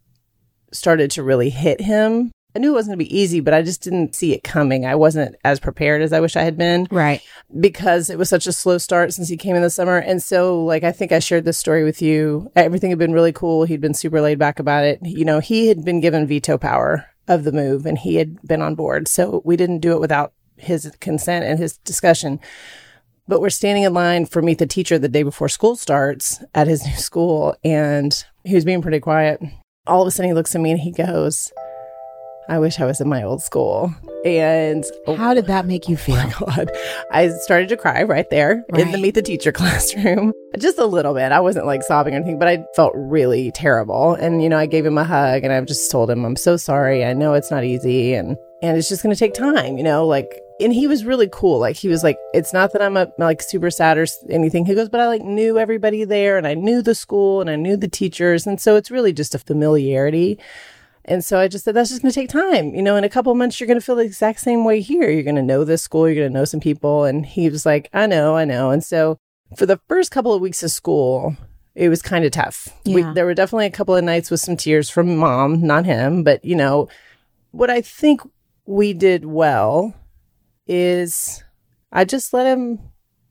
started 0.71 1.11
to 1.11 1.23
really 1.23 1.49
hit 1.49 1.81
him 1.81 2.31
I 2.57 2.59
knew 2.59 2.71
it 2.71 2.73
wasn't 2.73 2.97
going 2.97 3.05
to 3.05 3.11
be 3.11 3.19
easy, 3.19 3.39
but 3.39 3.53
I 3.53 3.61
just 3.61 3.83
didn't 3.83 4.15
see 4.15 4.33
it 4.33 4.43
coming. 4.43 4.83
I 4.83 4.95
wasn't 4.95 5.35
as 5.43 5.59
prepared 5.59 6.01
as 6.01 6.11
I 6.11 6.19
wish 6.19 6.35
I 6.35 6.41
had 6.41 6.57
been. 6.57 6.87
Right. 6.89 7.21
Because 7.59 8.09
it 8.09 8.17
was 8.17 8.29
such 8.29 8.47
a 8.47 8.51
slow 8.51 8.79
start 8.79 9.13
since 9.13 9.29
he 9.29 9.37
came 9.37 9.55
in 9.55 9.61
the 9.61 9.69
summer. 9.69 9.99
And 9.99 10.23
so, 10.23 10.65
like, 10.65 10.83
I 10.83 10.91
think 10.91 11.11
I 11.11 11.19
shared 11.19 11.45
this 11.45 11.59
story 11.59 11.83
with 11.83 12.01
you. 12.01 12.51
Everything 12.55 12.89
had 12.89 12.97
been 12.97 13.13
really 13.13 13.31
cool. 13.31 13.65
He'd 13.65 13.79
been 13.79 13.93
super 13.93 14.21
laid 14.21 14.39
back 14.39 14.57
about 14.57 14.85
it. 14.85 14.97
You 15.03 15.23
know, 15.23 15.39
he 15.39 15.67
had 15.67 15.85
been 15.85 15.99
given 15.99 16.25
veto 16.25 16.57
power 16.57 17.05
of 17.27 17.43
the 17.43 17.51
move 17.51 17.85
and 17.85 17.95
he 17.95 18.15
had 18.15 18.41
been 18.41 18.63
on 18.63 18.73
board. 18.73 19.07
So 19.07 19.43
we 19.45 19.55
didn't 19.55 19.81
do 19.81 19.91
it 19.91 19.99
without 19.99 20.33
his 20.55 20.91
consent 20.99 21.45
and 21.45 21.59
his 21.59 21.77
discussion. 21.77 22.39
But 23.27 23.39
we're 23.39 23.51
standing 23.51 23.83
in 23.83 23.93
line 23.93 24.25
for 24.25 24.41
Meet 24.41 24.57
the 24.57 24.65
Teacher 24.65 24.97
the 24.97 25.07
day 25.07 25.21
before 25.21 25.47
school 25.47 25.75
starts 25.75 26.43
at 26.55 26.65
his 26.65 26.83
new 26.83 26.95
school. 26.95 27.55
And 27.63 28.25
he 28.43 28.55
was 28.55 28.65
being 28.65 28.81
pretty 28.81 28.99
quiet. 28.99 29.43
All 29.85 30.01
of 30.01 30.07
a 30.07 30.11
sudden, 30.11 30.31
he 30.31 30.33
looks 30.33 30.55
at 30.55 30.61
me 30.61 30.71
and 30.71 30.79
he 30.79 30.91
goes, 30.91 31.53
I 32.49 32.59
wish 32.59 32.79
I 32.79 32.85
was 32.85 33.01
in 33.01 33.09
my 33.09 33.23
old 33.23 33.41
school. 33.41 33.93
And 34.25 34.85
how 35.05 35.31
oh 35.31 35.33
did 35.33 35.47
that 35.47 35.65
make 35.65 35.89
you 35.89 35.95
oh 35.99 35.99
feel? 35.99 36.17
Oh 36.17 36.45
God. 36.45 36.71
I 37.11 37.29
started 37.29 37.69
to 37.69 37.77
cry 37.77 38.03
right 38.03 38.29
there 38.29 38.63
right. 38.71 38.81
in 38.81 38.91
the 38.91 38.97
meet 38.97 39.15
the 39.15 39.21
teacher 39.21 39.51
classroom. 39.53 40.33
Just 40.57 40.77
a 40.77 40.85
little 40.85 41.13
bit. 41.13 41.31
I 41.31 41.39
wasn't 41.39 41.65
like 41.65 41.83
sobbing 41.83 42.13
or 42.13 42.17
anything, 42.17 42.39
but 42.39 42.47
I 42.47 42.65
felt 42.75 42.93
really 42.95 43.51
terrible. 43.51 44.13
And 44.13 44.41
you 44.41 44.49
know, 44.49 44.57
I 44.57 44.65
gave 44.65 44.85
him 44.85 44.97
a 44.97 45.03
hug 45.03 45.43
and 45.43 45.51
I 45.51 45.59
just 45.61 45.91
told 45.91 46.09
him, 46.09 46.25
I'm 46.25 46.35
so 46.35 46.57
sorry. 46.57 47.03
I 47.05 47.13
know 47.13 47.33
it's 47.33 47.51
not 47.51 47.63
easy 47.63 48.13
and 48.13 48.37
and 48.61 48.77
it's 48.77 48.89
just 48.89 49.03
gonna 49.03 49.15
take 49.15 49.33
time, 49.33 49.77
you 49.77 49.83
know, 49.83 50.05
like 50.05 50.41
and 50.59 50.73
he 50.73 50.87
was 50.87 51.05
really 51.05 51.29
cool. 51.31 51.59
Like 51.59 51.75
he 51.75 51.87
was 51.87 52.03
like, 52.03 52.17
it's 52.33 52.53
not 52.53 52.73
that 52.73 52.81
I'm 52.81 52.97
a, 52.97 53.11
like 53.19 53.41
super 53.41 53.69
sad 53.69 53.97
or 53.97 54.07
anything. 54.29 54.65
He 54.65 54.73
goes, 54.73 54.89
but 54.89 54.99
I 54.99 55.07
like 55.07 55.21
knew 55.21 55.59
everybody 55.59 56.03
there 56.03 56.37
and 56.37 56.47
I 56.47 56.55
knew 56.55 56.81
the 56.81 56.95
school 56.95 57.41
and 57.41 57.49
I 57.49 57.55
knew 57.55 57.77
the 57.77 57.87
teachers. 57.87 58.47
And 58.47 58.59
so 58.59 58.75
it's 58.75 58.89
really 58.89 59.13
just 59.13 59.35
a 59.35 59.39
familiarity. 59.39 60.39
And 61.07 61.23
so 61.23 61.39
I 61.39 61.47
just 61.47 61.63
said, 61.63 61.73
that's 61.73 61.89
just 61.89 62.01
going 62.01 62.11
to 62.11 62.19
take 62.19 62.29
time. 62.29 62.75
You 62.75 62.81
know, 62.81 62.97
in 62.97 63.03
a 63.05 63.09
couple 63.09 63.33
months, 63.33 63.59
you're 63.59 63.67
going 63.67 63.79
to 63.79 63.85
feel 63.85 63.95
the 63.95 64.03
exact 64.03 64.41
same 64.41 64.65
way 64.65 64.81
here. 64.81 65.09
You're 65.09 65.23
going 65.23 65.35
to 65.37 65.41
know 65.41 65.63
this 65.63 65.81
school, 65.81 66.07
you're 66.07 66.15
going 66.15 66.33
to 66.33 66.37
know 66.37 66.45
some 66.45 66.59
people. 66.59 67.05
And 67.05 67.25
he 67.25 67.49
was 67.49 67.65
like, 67.65 67.89
I 67.93 68.07
know, 68.07 68.35
I 68.35 68.43
know. 68.43 68.71
And 68.71 68.83
so 68.83 69.17
for 69.55 69.65
the 69.65 69.79
first 69.87 70.11
couple 70.11 70.33
of 70.33 70.41
weeks 70.41 70.63
of 70.63 70.71
school, 70.71 71.37
it 71.75 71.89
was 71.89 72.01
kind 72.01 72.25
of 72.25 72.31
tough. 72.31 72.69
Yeah. 72.83 72.95
We, 72.95 73.01
there 73.13 73.25
were 73.25 73.33
definitely 73.33 73.67
a 73.67 73.71
couple 73.71 73.95
of 73.95 74.03
nights 74.03 74.29
with 74.29 74.41
some 74.41 74.57
tears 74.57 74.89
from 74.89 75.15
mom, 75.15 75.61
not 75.61 75.85
him. 75.85 76.23
But, 76.23 76.43
you 76.43 76.55
know, 76.55 76.89
what 77.51 77.69
I 77.69 77.81
think 77.81 78.21
we 78.65 78.93
did 78.93 79.23
well 79.23 79.95
is 80.65 81.43
I 81.91 82.03
just 82.03 82.33
let 82.33 82.47
him 82.47 82.79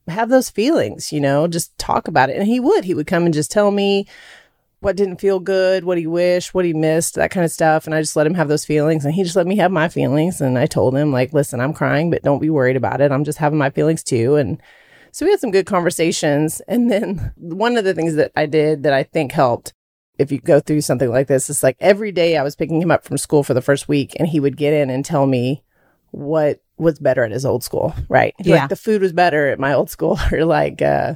have 0.08 0.30
those 0.30 0.48
feelings, 0.48 1.12
you 1.12 1.20
know, 1.20 1.46
just 1.46 1.76
talk 1.78 2.08
about 2.08 2.30
it. 2.30 2.36
And 2.36 2.46
he 2.46 2.60
would, 2.60 2.84
he 2.84 2.94
would 2.94 3.06
come 3.06 3.24
and 3.24 3.34
just 3.34 3.50
tell 3.50 3.70
me, 3.70 4.06
what 4.80 4.96
didn't 4.96 5.20
feel 5.20 5.40
good, 5.40 5.84
what 5.84 5.98
he 5.98 6.06
wished, 6.06 6.52
what 6.54 6.64
he 6.64 6.74
missed, 6.74 7.14
that 7.14 7.30
kind 7.30 7.44
of 7.44 7.50
stuff. 7.50 7.86
And 7.86 7.94
I 7.94 8.00
just 8.00 8.16
let 8.16 8.26
him 8.26 8.34
have 8.34 8.48
those 8.48 8.64
feelings. 8.64 9.04
And 9.04 9.14
he 9.14 9.22
just 9.22 9.36
let 9.36 9.46
me 9.46 9.56
have 9.56 9.72
my 9.72 9.88
feelings. 9.88 10.40
And 10.40 10.58
I 10.58 10.66
told 10.66 10.94
him, 10.94 11.12
like, 11.12 11.32
listen, 11.32 11.60
I'm 11.60 11.72
crying, 11.72 12.10
but 12.10 12.22
don't 12.22 12.40
be 12.40 12.50
worried 12.50 12.76
about 12.76 13.00
it. 13.00 13.10
I'm 13.10 13.24
just 13.24 13.38
having 13.38 13.58
my 13.58 13.70
feelings 13.70 14.02
too. 14.02 14.36
And 14.36 14.60
so 15.12 15.24
we 15.24 15.30
had 15.30 15.40
some 15.40 15.50
good 15.50 15.66
conversations. 15.66 16.60
And 16.68 16.90
then 16.90 17.32
one 17.36 17.76
of 17.76 17.84
the 17.84 17.94
things 17.94 18.16
that 18.16 18.32
I 18.36 18.46
did 18.46 18.82
that 18.82 18.92
I 18.92 19.02
think 19.02 19.32
helped, 19.32 19.72
if 20.18 20.30
you 20.30 20.40
go 20.40 20.60
through 20.60 20.82
something 20.82 21.10
like 21.10 21.26
this, 21.26 21.48
is 21.48 21.62
like 21.62 21.76
every 21.80 22.12
day 22.12 22.36
I 22.36 22.42
was 22.42 22.56
picking 22.56 22.80
him 22.80 22.90
up 22.90 23.04
from 23.04 23.18
school 23.18 23.42
for 23.42 23.54
the 23.54 23.62
first 23.62 23.88
week 23.88 24.14
and 24.18 24.28
he 24.28 24.40
would 24.40 24.56
get 24.56 24.74
in 24.74 24.90
and 24.90 25.04
tell 25.04 25.26
me 25.26 25.62
what 26.10 26.62
was 26.78 26.98
better 26.98 27.24
at 27.24 27.32
his 27.32 27.46
old 27.46 27.64
school, 27.64 27.94
right? 28.08 28.34
Yeah. 28.38 28.60
Like 28.60 28.68
the 28.68 28.76
food 28.76 29.00
was 29.00 29.12
better 29.12 29.48
at 29.48 29.58
my 29.58 29.72
old 29.72 29.88
school 29.88 30.18
or 30.32 30.44
like, 30.44 30.82
uh, 30.82 31.14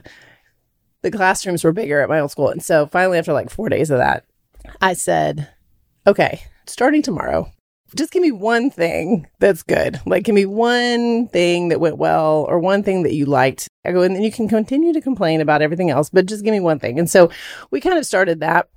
the 1.02 1.10
classrooms 1.10 1.64
were 1.64 1.72
bigger 1.72 2.00
at 2.00 2.08
my 2.08 2.20
old 2.20 2.30
school. 2.30 2.48
And 2.48 2.62
so 2.62 2.86
finally, 2.86 3.18
after 3.18 3.32
like 3.32 3.50
four 3.50 3.68
days 3.68 3.90
of 3.90 3.98
that, 3.98 4.24
I 4.80 4.94
said, 4.94 5.48
okay, 6.06 6.42
starting 6.66 7.02
tomorrow, 7.02 7.50
just 7.96 8.12
give 8.12 8.22
me 8.22 8.30
one 8.30 8.70
thing 8.70 9.26
that's 9.38 9.62
good. 9.62 10.00
Like, 10.06 10.24
give 10.24 10.34
me 10.34 10.46
one 10.46 11.28
thing 11.28 11.70
that 11.70 11.80
went 11.80 11.98
well 11.98 12.46
or 12.48 12.58
one 12.58 12.82
thing 12.82 13.02
that 13.02 13.14
you 13.14 13.26
liked. 13.26 13.68
I 13.84 13.92
go, 13.92 14.02
and 14.02 14.14
then 14.14 14.22
you 14.22 14.30
can 14.30 14.48
continue 14.48 14.92
to 14.92 15.00
complain 15.00 15.40
about 15.40 15.62
everything 15.62 15.90
else, 15.90 16.10
but 16.10 16.26
just 16.26 16.44
give 16.44 16.52
me 16.52 16.60
one 16.60 16.78
thing. 16.78 16.98
And 16.98 17.10
so 17.10 17.30
we 17.70 17.80
kind 17.80 17.98
of 17.98 18.06
started 18.06 18.40
that 18.40 18.68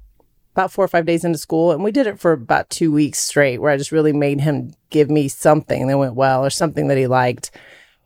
about 0.53 0.71
four 0.71 0.85
or 0.85 0.87
five 0.87 1.05
days 1.05 1.25
into 1.25 1.37
school. 1.37 1.71
And 1.71 1.83
we 1.83 1.91
did 1.91 2.07
it 2.07 2.19
for 2.19 2.31
about 2.31 2.69
two 2.69 2.91
weeks 2.91 3.19
straight, 3.19 3.59
where 3.59 3.71
I 3.71 3.77
just 3.77 3.91
really 3.91 4.13
made 4.13 4.41
him 4.41 4.73
give 4.89 5.09
me 5.09 5.27
something 5.27 5.87
that 5.87 5.97
went 5.97 6.15
well 6.15 6.43
or 6.43 6.49
something 6.49 6.87
that 6.87 6.97
he 6.97 7.07
liked. 7.07 7.51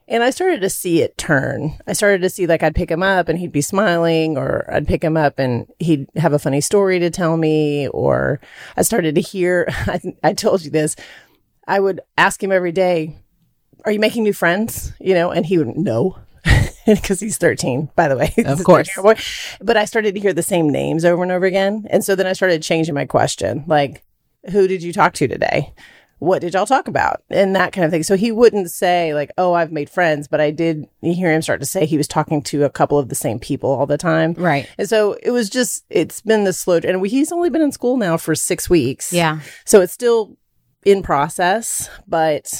And 0.09 0.23
I 0.23 0.29
started 0.29 0.61
to 0.61 0.69
see 0.69 1.01
it 1.01 1.17
turn. 1.17 1.77
I 1.85 1.93
started 1.93 2.21
to 2.21 2.29
see 2.29 2.47
like 2.47 2.63
I'd 2.63 2.75
pick 2.75 2.89
him 2.89 3.03
up 3.03 3.27
and 3.27 3.37
he'd 3.37 3.51
be 3.51 3.61
smiling, 3.61 4.37
or 4.37 4.71
I'd 4.73 4.87
pick 4.87 5.03
him 5.03 5.17
up 5.17 5.37
and 5.37 5.67
he'd 5.79 6.07
have 6.15 6.31
a 6.33 6.39
funny 6.39 6.61
story 6.61 6.99
to 6.99 7.09
tell 7.09 7.35
me, 7.35 7.89
or 7.89 8.39
I 8.77 8.83
started 8.83 9.15
to 9.15 9.21
hear, 9.21 9.65
I, 9.69 9.99
I 10.23 10.33
told 10.33 10.63
you 10.63 10.71
this, 10.71 10.95
I 11.67 11.79
would 11.79 11.99
ask 12.17 12.41
him 12.41 12.51
every 12.53 12.71
day, 12.71 13.17
Are 13.83 13.91
you 13.91 13.99
making 13.99 14.23
new 14.23 14.33
friends? 14.33 14.93
You 14.99 15.13
know, 15.13 15.31
and 15.31 15.45
he 15.45 15.57
would, 15.57 15.75
No. 15.77 16.17
Because 16.85 17.19
he's 17.19 17.37
13, 17.37 17.89
by 17.97 18.07
the 18.07 18.15
way. 18.15 18.33
Of 18.45 18.63
course. 18.63 18.87
But 19.59 19.75
I 19.75 19.83
started 19.83 20.15
to 20.15 20.21
hear 20.21 20.31
the 20.31 20.41
same 20.41 20.69
names 20.69 21.03
over 21.03 21.21
and 21.21 21.33
over 21.33 21.45
again. 21.45 21.85
And 21.89 22.01
so 22.01 22.15
then 22.15 22.25
I 22.25 22.31
started 22.31 22.63
changing 22.63 22.95
my 22.95 23.03
question 23.05 23.65
like, 23.67 24.05
Who 24.51 24.69
did 24.69 24.81
you 24.81 24.93
talk 24.93 25.13
to 25.15 25.27
today? 25.27 25.73
What 26.19 26.41
did 26.41 26.53
y'all 26.53 26.65
talk 26.65 26.87
about 26.87 27.21
and 27.29 27.55
that 27.55 27.71
kind 27.73 27.85
of 27.85 27.91
thing 27.91 28.01
so 28.03 28.15
he 28.17 28.31
wouldn't 28.31 28.71
say 28.71 29.13
like 29.13 29.29
oh 29.37 29.53
i've 29.53 29.71
made 29.71 29.89
friends 29.89 30.27
but 30.27 30.41
i 30.41 30.49
did 30.49 30.85
hear 31.01 31.31
him 31.31 31.41
start 31.41 31.59
to 31.59 31.65
say 31.65 31.85
he 31.85 31.97
was 31.97 32.07
talking 32.07 32.41
to 32.41 32.63
a 32.63 32.69
couple 32.69 32.97
of 32.97 33.09
the 33.09 33.15
same 33.15 33.37
people 33.39 33.69
all 33.69 33.85
the 33.85 33.97
time 33.97 34.33
Right. 34.33 34.67
and 34.77 34.89
so 34.89 35.13
it 35.21 35.31
was 35.31 35.49
just 35.49 35.85
it's 35.89 36.21
been 36.21 36.43
the 36.43 36.53
slow 36.53 36.77
and 36.83 37.05
he's 37.05 37.31
only 37.31 37.49
been 37.49 37.61
in 37.61 37.71
school 37.71 37.97
now 37.97 38.17
for 38.17 38.33
six 38.35 38.69
weeks 38.69 39.13
Yeah. 39.13 39.39
so 39.65 39.81
it's 39.81 39.93
still 39.93 40.37
in 40.85 41.03
process 41.03 41.89
but 42.07 42.51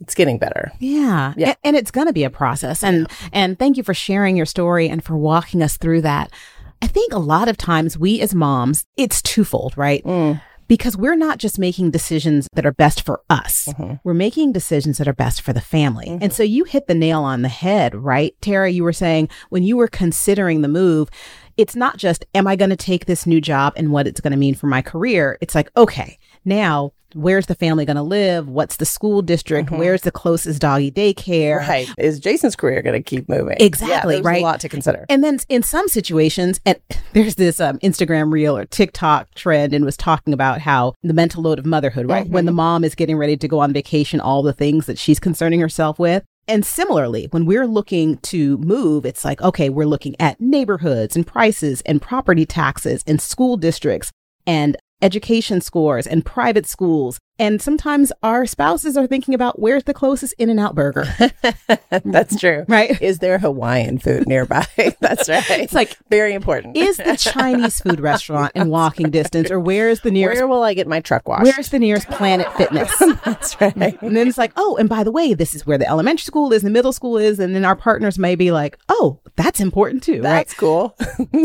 it's 0.00 0.14
getting 0.14 0.38
better 0.38 0.72
Yeah. 0.78 1.34
Yeah. 1.36 1.54
And, 1.62 1.76
it's 1.76 1.90
going 1.90 2.06
to 2.06 2.12
be 2.14 2.24
a 2.24 2.30
process. 2.30 2.82
And 2.82 3.06
and 3.34 3.58
thank 3.58 3.76
you 3.76 3.82
for 3.82 3.92
sharing 3.92 4.34
your 4.34 4.46
story 4.46 4.88
and 4.88 5.04
for 5.04 5.14
walking 5.14 5.62
us 5.62 5.76
through 5.76 6.00
that. 6.02 6.32
I 6.80 6.86
think 6.86 7.12
a 7.12 7.18
lot 7.18 7.48
of 7.48 7.58
times 7.58 7.98
we 7.98 8.18
as 8.22 8.34
moms, 8.34 8.86
it's 8.96 9.20
twofold, 9.20 9.76
right? 9.76 10.02
Mm. 10.02 10.40
Because 10.70 10.96
we're 10.96 11.16
not 11.16 11.38
just 11.38 11.58
making 11.58 11.90
decisions 11.90 12.46
that 12.52 12.64
are 12.64 12.70
best 12.70 13.04
for 13.04 13.22
us. 13.28 13.66
Mm-hmm. 13.70 13.94
We're 14.04 14.14
making 14.14 14.52
decisions 14.52 14.98
that 14.98 15.08
are 15.08 15.12
best 15.12 15.42
for 15.42 15.52
the 15.52 15.60
family. 15.60 16.06
And 16.06 16.20
mm-hmm. 16.20 16.30
so 16.30 16.44
you 16.44 16.62
hit 16.62 16.86
the 16.86 16.94
nail 16.94 17.24
on 17.24 17.42
the 17.42 17.48
head, 17.48 17.92
right? 17.92 18.40
Tara, 18.40 18.70
you 18.70 18.84
were 18.84 18.92
saying 18.92 19.30
when 19.48 19.64
you 19.64 19.76
were 19.76 19.88
considering 19.88 20.62
the 20.62 20.68
move, 20.68 21.10
it's 21.56 21.74
not 21.74 21.96
just, 21.96 22.24
am 22.36 22.46
I 22.46 22.54
going 22.54 22.70
to 22.70 22.76
take 22.76 23.06
this 23.06 23.26
new 23.26 23.40
job 23.40 23.72
and 23.74 23.90
what 23.90 24.06
it's 24.06 24.20
going 24.20 24.30
to 24.30 24.36
mean 24.36 24.54
for 24.54 24.68
my 24.68 24.80
career? 24.80 25.38
It's 25.40 25.56
like, 25.56 25.72
okay, 25.76 26.19
now 26.44 26.92
where's 27.14 27.46
the 27.46 27.54
family 27.54 27.84
going 27.84 27.96
to 27.96 28.02
live? 28.02 28.48
What's 28.48 28.76
the 28.76 28.86
school 28.86 29.22
district? 29.22 29.70
Where's 29.70 30.02
the 30.02 30.12
closest 30.12 30.60
doggy 30.60 30.90
daycare? 30.90 31.58
right 31.58 31.88
is 31.98 32.20
jason's 32.20 32.56
career 32.56 32.82
going 32.82 33.00
to 33.00 33.02
keep 33.02 33.28
moving 33.28 33.56
Exactly, 33.58 34.16
yeah, 34.16 34.22
right? 34.24 34.40
a 34.40 34.44
lot 34.44 34.60
to 34.60 34.68
consider 34.68 35.06
And 35.08 35.24
then 35.24 35.38
in 35.48 35.62
some 35.62 35.88
situations, 35.88 36.60
and 36.64 36.78
there's 37.12 37.34
this 37.36 37.60
um, 37.60 37.78
Instagram 37.78 38.32
reel 38.32 38.56
or 38.56 38.64
TikTok 38.64 39.34
trend, 39.34 39.74
and 39.74 39.84
was 39.84 39.96
talking 39.96 40.32
about 40.32 40.60
how 40.60 40.94
the 41.02 41.14
mental 41.14 41.42
load 41.42 41.58
of 41.58 41.66
motherhood, 41.66 42.08
right? 42.08 42.28
When 42.28 42.46
the 42.46 42.52
mom 42.52 42.84
is 42.84 42.94
getting 42.94 43.16
ready 43.16 43.36
to 43.36 43.48
go 43.48 43.60
on 43.60 43.72
vacation, 43.72 44.20
all 44.20 44.42
the 44.42 44.52
things 44.52 44.86
that 44.86 44.98
she's 44.98 45.20
concerning 45.20 45.60
herself 45.60 45.98
with. 45.98 46.24
And 46.48 46.64
similarly, 46.66 47.28
when 47.30 47.46
we're 47.46 47.66
looking 47.66 48.18
to 48.18 48.58
move, 48.58 49.06
it's 49.06 49.24
like, 49.24 49.40
okay, 49.40 49.68
we're 49.68 49.86
looking 49.86 50.16
at 50.18 50.40
neighborhoods 50.40 51.14
and 51.14 51.26
prices 51.26 51.80
and 51.82 52.02
property 52.02 52.44
taxes 52.44 53.04
and 53.06 53.20
school 53.20 53.56
districts 53.56 54.10
and 54.46 54.76
education 55.02 55.60
scores 55.60 56.06
and 56.06 56.24
private 56.24 56.66
schools. 56.66 57.18
And 57.40 57.60
sometimes 57.60 58.12
our 58.22 58.46
spouses 58.46 58.96
are 58.96 59.06
thinking 59.06 59.34
about 59.34 59.58
where's 59.58 59.84
the 59.84 59.94
closest 59.94 60.34
In 60.38 60.50
and 60.50 60.60
Out 60.60 60.74
burger, 60.74 61.06
that's 62.04 62.38
true 62.38 62.64
right? 62.68 63.00
is 63.00 63.18
there 63.18 63.38
hawaiian 63.38 63.98
food 63.98 64.26
nearby 64.28 64.66
that's 65.00 65.28
right 65.28 65.44
It's 65.50 65.72
like, 65.72 65.96
very 66.10 66.34
important 66.34 66.76
is 66.76 66.96
the 66.98 67.16
Chinese 67.16 67.80
food 67.80 67.98
restaurant 68.00 68.52
in 68.54 68.68
walking 68.68 69.10
distance, 69.10 69.50
or 69.50 69.58
where's 69.58 70.00
the 70.00 70.10
nearest? 70.10 70.38
Where 70.40 70.46
will 70.48 70.62
I 70.62 70.74
get 70.74 70.86
my 70.86 71.00
truck 71.00 71.26
washed? 71.28 71.44
Where's 71.44 71.70
the 71.70 71.78
nearest 71.78 72.08
Planet 72.08 72.52
Fitness? 72.56 72.92
That's 73.24 73.60
right. 73.60 73.74
and 74.02 74.16
then 74.16 74.28
it's 74.28 74.38
like, 74.38 74.52
oh, 74.56 74.76
and 74.76 74.88
by 74.88 75.02
the 75.04 75.10
way, 75.12 75.34
this 75.34 75.54
is 75.54 75.66
where 75.66 75.78
the 75.78 75.88
elementary 75.88 76.24
school 76.24 76.52
is, 76.52 76.62
the 76.62 76.70
middle 76.70 76.92
school 76.92 77.16
is, 77.16 77.38
and 77.40 77.54
then 77.54 77.64
our 77.64 77.76
partners 77.76 78.18
may 78.18 78.34
be 78.34 78.50
like, 78.50 78.78
oh, 78.88 79.18
that's 79.36 79.60
important 79.60 80.02
too, 80.02 80.14
right? 80.16 80.22
That's 80.22 80.54
cool. 80.54 80.94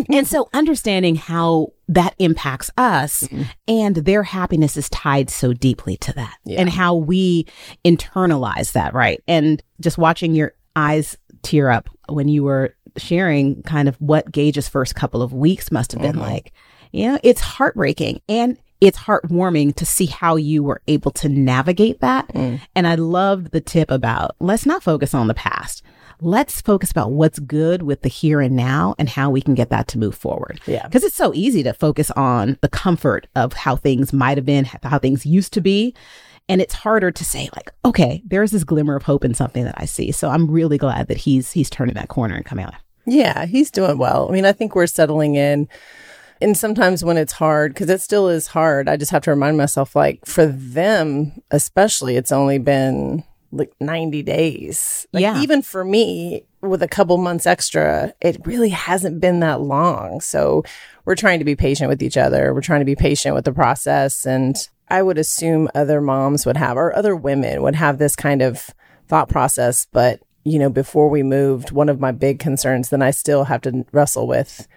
And 0.10 0.28
so 0.28 0.50
understanding 0.54 1.16
how 1.16 1.74
that 1.88 2.16
impacts 2.20 2.72
us 2.78 3.24
Mm-hmm. 3.26 3.44
and 3.68 3.96
their 3.98 4.24
happiness 4.24 4.76
is 4.76 4.90
tied 4.90 5.30
so 5.30 5.54
deeply 5.54 5.85
to 5.98 6.14
that 6.14 6.36
Yeah. 6.46 6.60
and 6.60 6.70
how 6.70 6.96
we 6.96 7.46
internalize 7.86 8.72
that, 8.74 8.94
right? 8.94 9.22
And 9.28 9.62
just 9.80 9.98
watching 9.98 10.34
your 10.36 10.54
eyes 10.76 11.18
tear 11.44 11.70
up 11.70 11.90
when 12.10 12.28
you 12.28 12.44
were 12.44 12.76
sharing 12.98 13.62
kind 13.64 13.88
of 13.88 13.96
what 13.98 14.32
Gage's 14.32 14.68
first 14.68 14.96
couple 14.96 15.22
of 15.22 15.34
weeks 15.34 15.72
must 15.72 15.92
have 15.92 16.02
been 16.02 16.16
Mhm. 16.16 16.22
like. 16.22 16.52
You 16.92 17.08
know, 17.12 17.20
it's 17.24 17.42
heartbreaking 17.42 18.22
and 18.28 18.58
it's 18.82 18.98
heartwarming 18.98 19.76
to 19.76 19.86
see 19.86 20.06
how 20.06 20.36
you 20.36 20.64
were 20.64 20.82
able 20.88 21.12
to 21.12 21.30
navigate 21.30 22.02
that. 22.02 22.28
Mm. 22.30 22.60
And 22.76 22.88
I 22.88 22.96
loved 22.96 23.52
the 23.52 23.62
tip 23.62 23.90
about 23.92 24.36
let's 24.40 24.66
not 24.66 24.84
focus 24.84 25.14
on 25.14 25.28
the 25.28 25.34
past. 25.34 25.82
Let's 26.22 26.62
focus 26.62 26.92
about 26.92 27.12
what's 27.12 27.40
good 27.40 27.84
with 27.84 28.02
the 28.02 28.10
here 28.10 28.42
and 28.42 28.56
now 28.56 28.96
and 28.98 29.10
how 29.10 29.30
we 29.30 29.42
can 29.42 29.54
get 29.54 29.70
that 29.70 29.88
to 29.90 29.98
move 29.98 30.16
forward. 30.16 30.62
Yeah. 30.66 30.88
Because 30.88 31.04
it's 31.04 31.16
so 31.16 31.34
easy 31.34 31.64
to 31.64 31.74
focus 31.74 32.12
on 32.12 32.58
the 32.62 32.70
comfort 32.70 33.28
of 33.36 33.54
how 33.54 33.76
things 33.76 34.14
might 34.14 34.38
have 34.38 34.46
been, 34.46 34.66
how 34.66 35.00
things 35.00 35.26
used 35.26 35.54
to 35.54 35.62
be. 35.62 35.94
And 36.48 36.62
it's 36.62 36.76
harder 36.76 37.12
to 37.12 37.26
say, 37.26 37.50
like, 37.56 37.72
okay, 37.84 38.22
there's 38.26 38.52
this 38.52 38.64
glimmer 38.64 38.96
of 38.96 39.04
hope 39.04 39.26
in 39.26 39.34
something 39.34 39.64
that 39.64 39.76
I 39.78 39.86
see. 39.86 40.12
So 40.12 40.30
I'm 40.30 40.50
really 40.50 40.78
glad 40.78 41.08
that 41.08 41.18
he's 41.18 41.52
he's 41.52 41.70
turning 41.70 41.96
that 41.96 42.08
corner 42.08 42.36
and 42.36 42.46
coming 42.46 42.66
out. 42.66 42.76
Yeah, 43.08 43.46
he's 43.46 43.72
doing 43.72 43.98
well. 43.98 44.30
I 44.30 44.32
mean, 44.32 44.46
I 44.46 44.52
think 44.52 44.76
we're 44.76 44.88
settling 44.88 45.36
in. 45.36 45.68
And 46.42 46.58
sometimes 46.58 47.04
when 47.04 47.18
it's 47.18 47.34
hard, 47.34 47.74
because 47.74 47.90
it 47.90 48.02
still 48.02 48.28
is 48.28 48.48
hard, 48.48 48.90
I 48.90 48.98
just 48.98 49.12
have 49.12 49.24
to 49.24 49.32
remind 49.32 49.58
myself, 49.58 49.96
like, 49.96 50.26
for 50.26 50.46
them, 50.46 51.32
especially, 51.50 52.18
it's 52.18 52.32
only 52.32 52.58
been 52.58 53.24
like 53.56 53.74
90 53.80 54.24
days. 54.24 55.08
Like, 55.14 55.22
Yeah. 55.22 55.42
Even 55.42 55.62
for 55.62 55.84
me, 55.84 56.46
with 56.62 56.84
a 56.84 56.88
couple 56.88 57.18
months 57.18 57.46
extra, 57.46 58.14
it 58.22 58.38
really 58.46 58.70
hasn't 58.70 59.22
been 59.22 59.40
that 59.40 59.62
long. 59.62 60.20
So 60.22 60.64
we're 61.06 61.16
trying 61.16 61.40
to 61.40 61.46
be 61.46 61.56
patient 61.56 61.90
with 61.90 62.02
each 62.02 62.18
other. 62.18 62.54
We're 62.54 62.62
trying 62.62 62.82
to 62.82 62.86
be 62.86 62.96
patient 62.96 63.36
with 63.36 63.46
the 63.46 63.54
process. 63.54 64.26
And 64.26 64.56
I 64.90 65.02
would 65.02 65.18
assume 65.18 65.70
other 65.74 66.02
moms 66.02 66.46
would 66.46 66.58
have, 66.58 66.78
or 66.78 66.96
other 66.96 67.16
women 67.16 67.62
would 67.62 67.76
have 67.76 67.98
this 67.98 68.16
kind 68.16 68.42
of 68.42 68.70
thought 69.08 69.30
process. 69.30 69.88
But, 69.92 70.22
you 70.44 70.60
know, 70.60 70.70
before 70.70 71.10
we 71.10 71.24
moved, 71.24 71.72
one 71.72 71.90
of 71.90 72.00
my 72.00 72.12
big 72.12 72.40
concerns 72.40 72.90
that 72.90 73.02
I 73.02 73.12
still 73.12 73.46
have 73.46 73.62
to 73.62 73.86
wrestle 73.92 74.28
with 74.28 74.68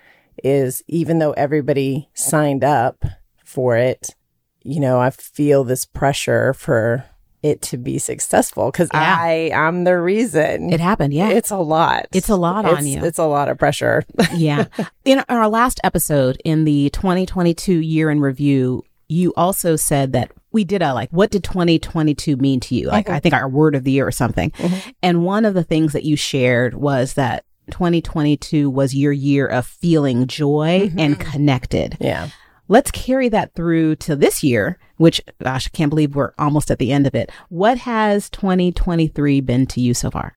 is 0.45 0.83
even 0.87 1.19
though 1.19 1.33
everybody 1.33 2.09
signed 2.15 2.63
up 2.63 3.05
for 3.45 3.77
it, 3.77 4.15
you 4.63 4.81
know, 4.81 5.01
I 5.01 5.11
feel 5.11 5.65
this 5.65 5.85
pressure 5.85 6.53
for 6.53 7.05
it 7.43 7.63
to 7.63 7.77
be 7.77 7.99
successful 7.99 8.71
because 8.71 8.89
Yeah. 8.93 9.17
I 9.19 9.51
I'm 9.55 9.85
the 9.85 9.99
reason. 9.99 10.73
It 10.73 10.81
happened, 10.81 11.15
yeah. 11.15 11.31
It's 11.31 11.51
a 11.51 11.57
lot. 11.57 12.07
It's 12.13 12.29
a 12.29 12.37
lot 12.37 12.65
on 12.65 12.87
you. 12.87 13.05
It's 13.05 13.19
a 13.19 13.27
lot 13.27 13.49
of 13.49 13.59
pressure. 13.59 14.05
yeah. 14.35 14.67
In 15.05 15.25
our 15.29 15.49
last 15.49 15.81
episode 15.85 16.41
in 16.45 16.65
the 16.65 16.91
2022 16.91 17.79
year 17.79 18.11
in 18.11 18.21
review, 18.21 18.85
you 19.09 19.33
also 19.37 19.77
said 19.77 20.13
that 20.13 20.33
we 20.53 20.65
did 20.65 20.83
a 20.83 20.95
like, 20.95 21.11
what 21.11 21.31
did 21.31 21.45
2022 21.45 22.37
mean 22.37 22.61
to 22.61 22.75
you? 22.75 22.89
Like, 22.89 23.07
mm-hmm. 23.07 23.15
I 23.15 23.21
think 23.21 23.35
our 23.35 23.49
word 23.49 23.75
of 23.75 23.85
the 23.85 23.93
year 23.93 24.07
or 24.07 24.13
something. 24.13 24.51
Mm-hmm. 24.53 24.91
And 25.03 25.25
one 25.25 25.45
of 25.45 25.55
the 25.55 25.65
things 25.65 25.93
that 25.93 26.05
you 26.05 26.17
shared 26.17 26.75
was 26.75 27.15
that 27.15 27.45
2022 27.71 28.71
was 28.71 28.95
your 28.95 29.13
year 29.13 29.47
of 29.47 29.67
feeling 29.67 30.27
joy 30.27 30.89
mm-hmm. 30.89 30.99
and 30.99 31.21
connected. 31.21 31.97
yeah. 32.01 32.29
Let's 32.69 32.91
carry 32.91 33.29
that 33.31 33.55
through 33.55 33.97
to 33.97 34.15
this 34.15 34.45
year, 34.45 34.79
which, 34.97 35.21
gosh, 35.43 35.67
I 35.67 35.77
can't 35.77 35.91
believe 35.91 36.15
we're 36.15 36.33
almost 36.39 36.71
at 36.71 36.79
the 36.79 36.93
end 36.93 37.07
of 37.07 37.15
it. 37.15 37.31
What 37.49 37.79
has 37.79 38.29
2023 38.31 39.41
been 39.41 39.67
to 39.67 39.81
you 39.81 39.95
so 39.95 40.11
far? 40.11 40.35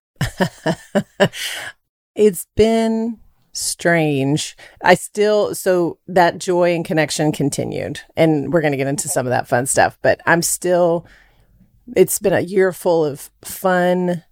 It's 2.16 2.46
been 2.56 3.20
strange. 3.54 4.56
I 4.84 4.96
still, 4.96 5.56
so 5.56 5.98
that 6.08 6.38
joy 6.38 6.76
and 6.76 6.86
connection 6.86 7.32
continued. 7.32 8.02
And 8.16 8.52
we're 8.52 8.62
going 8.62 8.72
to 8.72 8.78
get 8.78 8.88
into 8.88 9.08
some 9.08 9.26
of 9.26 9.32
that 9.32 9.48
fun 9.48 9.66
stuff, 9.66 9.98
but 10.02 10.22
I'm 10.26 10.42
still, 10.42 11.06
it's 11.96 12.20
been 12.20 12.34
a 12.34 12.42
year 12.42 12.74
full 12.74 13.06
of 13.06 13.30
fun 13.44 14.24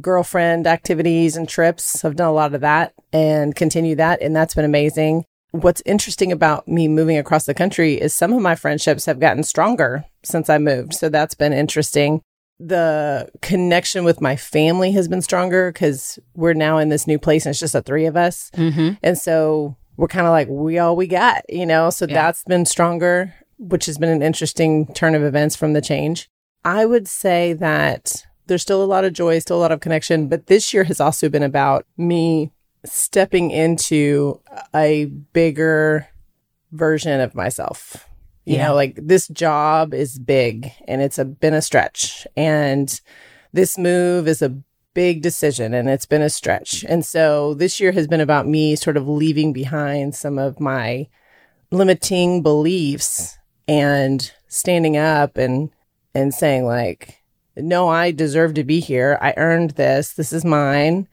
girlfriend 0.00 0.66
activities 0.66 1.36
and 1.36 1.48
trips. 1.48 2.04
I've 2.04 2.16
done 2.16 2.28
a 2.28 2.32
lot 2.32 2.54
of 2.54 2.60
that 2.62 2.94
and 3.12 3.54
continue 3.54 3.96
that. 3.96 4.22
And 4.22 4.34
that's 4.34 4.54
been 4.54 4.64
amazing. 4.64 5.24
What's 5.52 5.82
interesting 5.86 6.32
about 6.32 6.66
me 6.66 6.88
moving 6.88 7.16
across 7.16 7.44
the 7.44 7.54
country 7.54 7.94
is 7.94 8.14
some 8.14 8.32
of 8.32 8.42
my 8.42 8.54
friendships 8.54 9.06
have 9.06 9.20
gotten 9.20 9.42
stronger 9.42 10.04
since 10.22 10.50
I 10.50 10.58
moved. 10.58 10.94
So 10.94 11.08
that's 11.08 11.34
been 11.34 11.52
interesting 11.52 12.22
the 12.58 13.28
connection 13.40 14.04
with 14.04 14.20
my 14.20 14.36
family 14.36 14.92
has 14.92 15.08
been 15.08 15.22
stronger 15.22 15.72
because 15.72 16.18
we're 16.34 16.54
now 16.54 16.78
in 16.78 16.90
this 16.90 17.08
new 17.08 17.18
place 17.18 17.44
and 17.44 17.50
it's 17.50 17.58
just 17.58 17.72
the 17.72 17.82
three 17.82 18.06
of 18.06 18.16
us. 18.16 18.50
Mm-hmm. 18.54 18.94
And 19.02 19.18
so 19.18 19.76
we're 19.96 20.06
kind 20.08 20.26
of 20.26 20.30
like, 20.30 20.48
we 20.48 20.78
all 20.78 20.94
we 20.94 21.08
got, 21.08 21.42
you 21.48 21.66
know? 21.66 21.90
So 21.90 22.06
Yeah. 22.06 22.14
that's 22.14 22.44
been 22.44 22.64
stronger, 22.64 23.34
which 23.58 23.86
has 23.86 23.98
been 23.98 24.10
an 24.10 24.22
interesting 24.22 24.86
turn 24.94 25.14
of 25.16 25.24
events 25.24 25.56
from 25.56 25.72
the 25.72 25.80
change. 25.80 26.28
I 26.64 26.86
would 26.86 27.08
say 27.08 27.52
that 27.54 28.24
there's 28.46 28.62
still 28.62 28.82
a 28.82 28.86
lot 28.86 29.04
of 29.04 29.12
joy, 29.12 29.40
still 29.40 29.58
a 29.58 29.60
lot 29.60 29.72
of 29.72 29.80
connection, 29.80 30.28
but 30.28 30.46
this 30.46 30.72
year 30.72 30.84
has 30.84 31.00
also 31.00 31.28
been 31.28 31.42
about 31.42 31.84
me 31.96 32.52
stepping 32.84 33.50
into 33.50 34.40
a 34.74 35.06
bigger 35.06 36.08
version 36.72 37.20
of 37.20 37.34
myself. 37.34 38.08
You 38.44 38.56
Yeah. 38.56 38.68
know, 38.68 38.74
like 38.74 38.96
this 38.96 39.28
job 39.28 39.94
is 39.94 40.18
big 40.18 40.72
and 40.88 41.00
it's 41.00 41.18
a, 41.18 41.24
been 41.24 41.54
a 41.54 41.62
stretch 41.62 42.26
and 42.36 43.00
this 43.52 43.78
move 43.78 44.26
is 44.26 44.42
a 44.42 44.56
big 44.94 45.22
decision 45.22 45.72
and 45.74 45.88
it's 45.88 46.06
been 46.06 46.22
a 46.22 46.28
stretch. 46.30 46.84
And 46.88 47.04
so 47.04 47.54
this 47.54 47.78
year 47.78 47.92
has 47.92 48.06
been 48.08 48.20
about 48.20 48.48
me 48.48 48.74
sort 48.76 48.96
of 48.96 49.08
leaving 49.08 49.52
behind 49.52 50.14
some 50.14 50.38
of 50.38 50.58
my 50.58 51.06
limiting 51.70 52.42
beliefs 52.42 53.38
and 53.68 54.32
standing 54.48 54.96
up 54.96 55.36
and 55.38 55.70
and 56.14 56.34
saying 56.34 56.66
like 56.66 57.22
no 57.56 57.88
I 57.88 58.10
deserve 58.10 58.54
to 58.54 58.64
be 58.64 58.80
here. 58.80 59.18
I 59.20 59.34
earned 59.36 59.70
this. 59.72 60.12
This 60.12 60.32
is 60.32 60.44
mine 60.44 61.06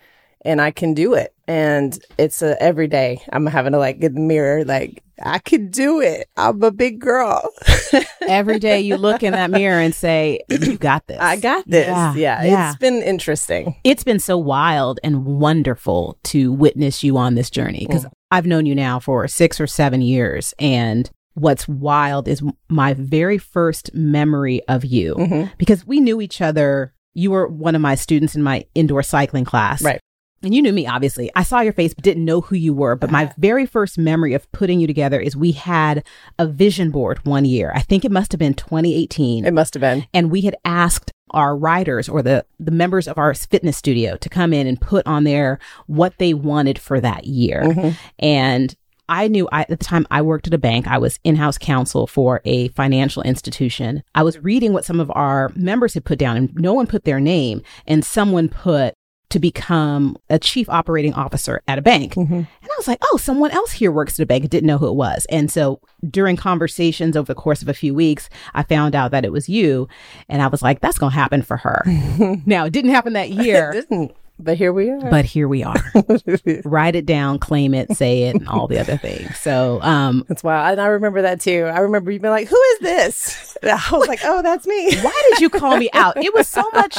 and 0.44 0.60
I 0.62 0.72
can 0.72 0.94
do 0.94 1.14
it. 1.14 1.34
And 1.50 1.98
it's 2.20 2.44
a 2.44 2.62
every 2.62 2.88
day 2.88 3.22
I'm 3.34 3.48
having 3.48 3.72
to 3.74 3.80
like 3.80 4.00
get 4.00 4.14
the 4.14 4.20
mirror 4.20 4.64
like 4.64 5.04
I 5.22 5.40
can 5.40 5.70
do 5.72 6.00
it. 6.00 6.28
I'm 6.38 6.62
a 6.62 6.72
big 6.72 7.00
girl. 7.00 7.42
Every 8.22 8.60
day 8.60 8.80
you 8.80 8.96
look 8.96 9.22
in 9.24 9.34
that 9.34 9.50
mirror 9.50 9.80
and 9.82 9.94
say, 9.94 10.40
You 10.48 10.78
got 10.78 11.08
this. 11.08 11.18
I 11.20 11.36
got 11.38 11.68
this. 11.68 11.88
Yeah, 11.88 12.14
Yeah, 12.16 12.44
yeah. 12.44 12.70
It's 12.70 12.78
been 12.80 13.02
interesting. 13.02 13.76
it's 13.84 14.04
been 14.04 14.20
so 14.20 14.38
wild 14.38 15.00
and 15.04 15.26
wonderful 15.26 16.18
to 16.26 16.54
witness 16.54 17.04
you 17.04 17.18
on 17.18 17.36
this 17.36 17.50
journey 17.50 17.86
because 17.88 18.06
I've 18.32 18.46
known 18.46 18.66
you 18.66 18.76
now 18.76 19.00
for 19.00 19.28
six 19.28 19.60
or 19.60 19.68
seven 19.68 20.02
years. 20.02 20.54
And 20.60 21.10
what's 21.34 21.68
wild 21.68 22.28
is 22.28 22.42
my 22.70 22.94
very 22.94 23.38
first 23.40 23.94
memory 23.94 24.62
of 24.70 24.86
you 24.86 25.16
Mhm. 25.16 25.52
because 25.58 25.86
we 25.86 26.00
knew 26.00 26.22
each 26.22 26.40
other. 26.42 26.94
You 27.14 27.32
were 27.32 27.48
one 27.48 27.76
of 27.76 27.82
my 27.82 27.96
students 27.96 28.36
in 28.36 28.44
my 28.44 28.66
indoor 28.76 29.04
cycling 29.04 29.44
class. 29.46 29.82
Right. 29.82 30.00
And 30.44 30.54
you 30.56 30.62
knew 30.62 30.72
me, 30.74 30.88
obviously. 30.88 31.30
I 31.36 31.44
saw 31.44 31.60
your 31.60 31.74
face, 31.74 31.94
but 31.94 32.04
didn't 32.04 32.24
know 32.26 32.42
who 32.42 32.56
you 32.56 32.74
were. 32.74 32.96
But 32.96 33.12
my 33.12 33.32
very 33.38 33.66
first 33.66 33.98
memory 33.98 34.34
of 34.34 34.50
putting 34.52 34.80
you 34.80 34.88
together 34.88 35.20
is 35.20 35.36
we 35.36 35.52
had 35.52 36.04
a 36.38 36.48
vision 36.48 36.92
board 36.92 37.20
one 37.26 37.46
year. 37.46 37.72
I 37.76 37.82
think 37.82 38.06
it 38.06 38.12
must 38.12 38.32
have 38.32 38.40
been 38.40 38.54
2018 38.54 39.46
It 39.46 39.54
must 39.54 39.74
have 39.74 39.82
been. 39.82 40.06
and 40.14 40.32
we 40.32 40.42
had 40.42 40.56
asked 40.64 41.12
our 41.32 41.56
writers 41.56 42.10
or 42.10 42.24
the 42.24 42.44
the 42.60 42.72
members 42.72 43.08
of 43.08 43.18
our 43.20 43.34
fitness 43.36 43.78
studio 43.78 44.16
to 44.18 44.30
come 44.30 44.52
in 44.52 44.66
and 44.66 44.82
put 44.82 45.06
on 45.06 45.26
there 45.26 45.60
what 45.86 46.18
they 46.18 46.34
wanted 46.34 46.80
for 46.80 47.00
that 47.00 47.26
year 47.26 47.62
Mhm. 47.66 47.96
and 48.18 48.76
I 49.08 49.28
knew 49.28 49.50
I, 49.52 49.62
at 49.62 49.70
the 49.70 49.76
time 49.76 50.06
I 50.12 50.22
worked 50.22 50.46
at 50.46 50.54
a 50.54 50.60
bank. 50.60 50.88
I 50.88 51.00
was 51.00 51.18
in-house 51.24 51.58
counsel 51.58 52.06
for 52.06 52.42
a 52.46 52.68
financial 52.70 53.24
institution. 53.24 54.04
I 54.14 54.22
was 54.22 54.38
reading 54.38 54.72
what 54.72 54.86
some 54.86 55.00
of 55.00 55.12
our 55.16 55.52
members 55.56 55.96
had 55.96 56.06
put 56.06 56.20
down 56.20 56.38
and 56.38 56.54
no 56.56 56.74
one 56.76 56.86
put 56.86 57.06
their 57.06 57.20
name 57.20 57.64
and 57.88 58.06
someone 58.06 58.50
put 58.50 58.94
to 59.30 59.40
become 59.40 60.18
a 60.30 60.40
chief 60.40 60.68
operating 60.70 61.14
officer 61.14 61.62
at 61.68 61.78
a 61.78 61.82
bank. 61.82 62.16
Mhm. 62.16 62.30
And 62.32 62.48
I 62.64 62.76
was 62.78 62.88
like, 62.88 62.98
oh, 63.12 63.18
someone 63.18 63.52
else 63.52 63.72
here 63.72 63.92
works 63.92 64.20
at 64.20 64.24
a 64.24 64.26
bank. 64.26 64.44
I 64.44 64.48
didn't 64.48 64.68
know 64.68 64.78
who 64.78 64.88
it 64.88 64.96
was. 64.96 65.26
And 65.30 65.52
so 65.52 65.80
during 66.10 66.36
conversations 66.36 67.16
over 67.16 67.28
the 67.34 67.40
course 67.40 67.62
of 67.62 67.68
a 67.70 67.74
few 67.74 67.94
weeks, 67.94 68.30
I 68.54 68.64
found 68.64 68.96
out 68.96 69.12
that 69.12 69.26
it 69.26 69.32
was 69.32 69.48
you. 69.48 69.88
And 70.28 70.42
I 70.42 70.48
was 70.48 70.62
like, 70.62 70.80
that's 70.82 70.98
going 70.98 71.12
to 71.12 71.16
happen 71.18 71.42
for 71.44 71.58
her. 71.58 71.84
now, 72.46 72.66
it 72.66 72.74
didn't 72.74 72.92
happen 72.92 73.14
that 73.14 73.30
It 73.30 73.46
year, 73.46 73.72
didn't. 73.72 74.12
But 74.42 74.58
here 74.58 74.72
we 74.72 74.90
are. 74.90 75.10
but 75.10 75.26
here 75.26 75.50
we 75.50 75.64
are. 75.64 75.76
Write 76.64 76.96
it 76.96 77.06
down, 77.06 77.40
claim 77.40 77.74
it, 77.74 77.92
say 77.96 78.24
it, 78.24 78.36
and 78.36 78.48
all 78.48 78.68
the 78.68 78.80
other 78.80 78.96
things. 78.98 79.38
So, 79.38 79.82
um, 79.82 80.24
That's 80.30 80.44
wild. 80.44 80.72
And 80.72 80.82
I 80.82 80.88
remember 80.88 81.22
that 81.24 81.42
too. 81.42 81.66
I 81.66 81.80
remember 81.80 82.10
you 82.10 82.20
being 82.22 82.32
like, 82.32 82.48
who 82.48 82.62
is 82.74 82.80
this? 82.80 83.58
And 83.62 83.72
I 83.72 83.82
was 83.92 84.08
like, 84.08 84.22
oh, 84.24 84.42
that's 84.42 84.66
me. 84.66 84.96
why 85.02 85.22
did 85.30 85.42
you 85.42 85.50
call 85.50 85.76
me 85.78 85.90
out? 85.92 86.16
It 86.16 86.34
was 86.34 86.48
so 86.48 86.64
much 86.74 86.98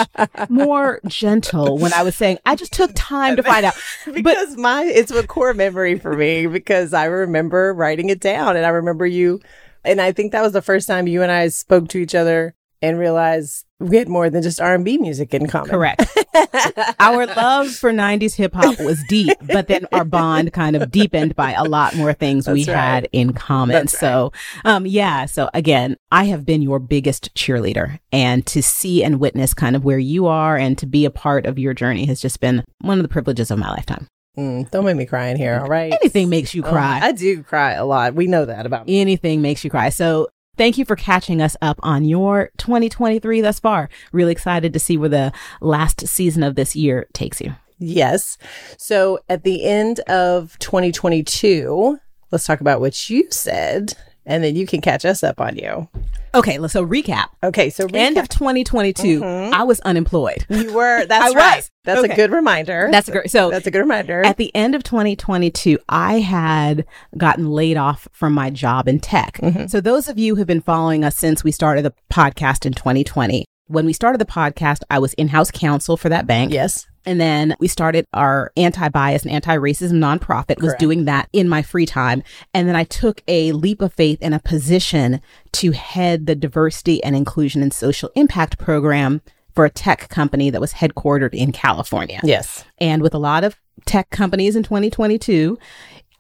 more 0.50 1.00
gentle 1.06 1.78
when 1.78 1.94
I 1.94 2.02
was 2.02 2.14
saying, 2.14 2.38
I 2.44 2.54
just 2.54 2.72
took 2.72 2.90
time 2.94 3.36
to 3.36 3.42
find 3.42 3.64
out. 3.64 3.74
because 4.12 4.58
my 4.58 4.84
it's 4.84 5.10
a 5.10 5.26
core 5.26 5.54
memory 5.54 5.98
for 5.98 6.14
me 6.14 6.46
because 6.46 6.92
I 6.92 7.06
remember 7.06 7.72
writing 7.72 8.10
it 8.10 8.20
down 8.20 8.56
and 8.56 8.66
I 8.66 8.70
remember 8.70 9.06
you 9.06 9.40
and 9.84 10.00
I 10.00 10.12
think 10.12 10.32
that 10.32 10.42
was 10.42 10.52
the 10.52 10.62
first 10.62 10.86
time 10.86 11.06
you 11.06 11.22
and 11.22 11.32
I 11.32 11.48
spoke 11.48 11.88
to 11.88 11.98
each 11.98 12.14
other 12.14 12.54
and 12.82 12.98
realize 12.98 13.64
we 13.78 13.96
had 13.96 14.08
more 14.08 14.28
than 14.28 14.42
just 14.42 14.60
R&B 14.60 14.98
music 14.98 15.32
in 15.34 15.46
common. 15.46 15.70
Correct. 15.70 16.04
our 17.00 17.26
love 17.26 17.70
for 17.70 17.92
90s 17.92 18.34
hip 18.34 18.54
hop 18.54 18.78
was 18.80 19.02
deep, 19.08 19.36
but 19.46 19.68
then 19.68 19.86
our 19.92 20.04
bond 20.04 20.52
kind 20.52 20.76
of 20.76 20.90
deepened 20.90 21.34
by 21.34 21.52
a 21.52 21.64
lot 21.64 21.94
more 21.96 22.12
things 22.12 22.46
we 22.46 22.64
right. 22.64 22.76
had 22.76 23.08
in 23.12 23.32
common. 23.32 23.74
That's 23.74 23.98
so, 23.98 24.32
um, 24.64 24.86
yeah. 24.86 25.26
So 25.26 25.48
again, 25.54 25.96
I 26.12 26.24
have 26.24 26.44
been 26.44 26.62
your 26.62 26.78
biggest 26.78 27.34
cheerleader 27.34 27.98
and 28.12 28.46
to 28.46 28.62
see 28.62 29.02
and 29.02 29.18
witness 29.18 29.54
kind 29.54 29.74
of 29.76 29.84
where 29.84 29.98
you 29.98 30.26
are 30.26 30.56
and 30.56 30.76
to 30.78 30.86
be 30.86 31.04
a 31.04 31.10
part 31.10 31.46
of 31.46 31.58
your 31.58 31.74
journey 31.74 32.06
has 32.06 32.20
just 32.20 32.40
been 32.40 32.64
one 32.80 32.98
of 32.98 33.02
the 33.02 33.08
privileges 33.08 33.50
of 33.50 33.58
my 33.58 33.70
lifetime. 33.70 34.06
Mm, 34.38 34.70
don't 34.70 34.84
make 34.84 34.96
me 34.96 35.06
cry 35.06 35.28
in 35.28 35.36
here, 35.36 35.58
all 35.60 35.68
right? 35.68 35.92
Anything 35.92 36.28
makes 36.28 36.54
you 36.54 36.62
Oh, 36.64 36.70
cry. 36.70 37.00
I 37.02 37.12
do 37.12 37.42
cry 37.42 37.72
a 37.72 37.84
lot. 37.84 38.14
We 38.14 38.26
know 38.26 38.44
that 38.44 38.64
about 38.64 38.86
me. 38.86 39.00
Anything 39.00 39.42
makes 39.42 39.64
you 39.64 39.70
cry. 39.70 39.88
So 39.88 40.28
thank 40.60 40.76
you 40.76 40.84
for 40.84 40.94
catching 40.94 41.40
us 41.40 41.56
up 41.62 41.80
on 41.82 42.04
your 42.04 42.50
2023 42.58 43.40
thus 43.40 43.58
far. 43.58 43.88
Really 44.12 44.32
excited 44.32 44.74
to 44.74 44.78
see 44.78 44.98
where 44.98 45.08
the 45.08 45.32
last 45.62 46.06
season 46.06 46.42
of 46.42 46.54
this 46.54 46.76
year 46.76 47.06
takes 47.14 47.40
you. 47.40 47.54
Yes. 47.78 48.36
So 48.76 49.20
at 49.30 49.42
the 49.42 49.64
end 49.64 50.00
of 50.00 50.58
2022, 50.58 51.98
let's 52.30 52.44
talk 52.44 52.60
about 52.60 52.78
what 52.78 53.08
you 53.08 53.26
said 53.30 53.94
and 54.30 54.42
then 54.44 54.56
you 54.56 54.66
can 54.66 54.80
catch 54.80 55.04
us 55.04 55.22
up 55.22 55.40
on 55.40 55.56
you. 55.56 55.88
Okay, 56.34 56.58
let's 56.58 56.72
so 56.74 56.86
recap. 56.86 57.26
Okay, 57.42 57.70
so 57.70 57.86
End 57.92 58.16
of 58.16 58.28
2022, 58.28 59.24
I 59.24 59.64
was 59.64 59.80
unemployed. 59.80 60.46
you 60.48 60.72
were 60.72 61.04
that's 61.08 61.34
right. 61.34 61.56
was. 61.56 61.70
That's 61.84 62.00
Okay. 62.04 62.12
a 62.12 62.16
good 62.16 62.30
reminder. 62.30 62.88
That's 62.92 63.08
a 63.08 63.12
great. 63.12 63.30
So 63.30 63.50
That's 63.50 63.66
a 63.66 63.70
good 63.70 63.80
reminder. 63.80 64.22
at 64.24 64.36
the 64.36 64.54
end 64.54 64.74
of 64.76 64.82
2022, 64.84 65.78
I 65.88 66.20
had 66.20 66.84
gotten 67.16 67.50
laid 67.50 67.76
off 67.76 68.06
from 68.12 68.32
my 68.32 68.48
job 68.50 68.86
in 68.86 69.00
tech. 69.00 69.38
Mm-hmm. 69.38 69.66
So 69.66 69.80
those 69.80 70.08
of 70.08 70.18
you 70.18 70.36
who've 70.36 70.46
been 70.46 70.60
following 70.60 71.04
us 71.04 71.16
since 71.16 71.42
we 71.42 71.50
started 71.50 71.84
the 71.84 71.94
podcast 72.12 72.64
in 72.64 72.74
2020, 72.74 73.44
when 73.66 73.86
we 73.86 73.92
started 73.92 74.18
the 74.20 74.24
podcast, 74.26 74.82
I 74.90 74.98
was 75.00 75.14
in-house 75.14 75.50
counsel 75.50 75.96
for 75.96 76.08
that 76.10 76.26
bank. 76.26 76.52
yes. 76.52 76.86
And 77.06 77.20
then 77.20 77.54
we 77.58 77.68
started 77.68 78.06
our 78.12 78.52
anti-bias 78.56 79.22
and 79.22 79.32
anti-racism 79.32 79.92
nonprofit 79.92 80.60
was 80.60 80.74
doing 80.78 81.06
that 81.06 81.28
in 81.32 81.48
my 81.48 81.62
free 81.62 81.86
time. 81.86 82.22
And 82.52 82.68
then 82.68 82.76
I 82.76 82.84
took 82.84 83.22
a 83.26 83.52
leap 83.52 83.80
of 83.80 83.92
faith 83.92 84.20
in 84.20 84.32
a 84.32 84.38
position 84.38 85.20
to 85.52 85.72
head 85.72 86.26
the 86.26 86.34
diversity 86.34 87.02
and 87.02 87.16
inclusion 87.16 87.62
and 87.62 87.72
social 87.72 88.10
impact 88.14 88.58
program 88.58 89.22
for 89.54 89.64
a 89.64 89.70
tech 89.70 90.08
company 90.08 90.50
that 90.50 90.60
was 90.60 90.74
headquartered 90.74 91.34
in 91.34 91.52
California. 91.52 92.20
Yes. 92.22 92.64
And 92.78 93.02
with 93.02 93.14
a 93.14 93.18
lot 93.18 93.44
of 93.44 93.56
tech 93.86 94.10
companies 94.10 94.54
in 94.54 94.62
2022, 94.62 95.58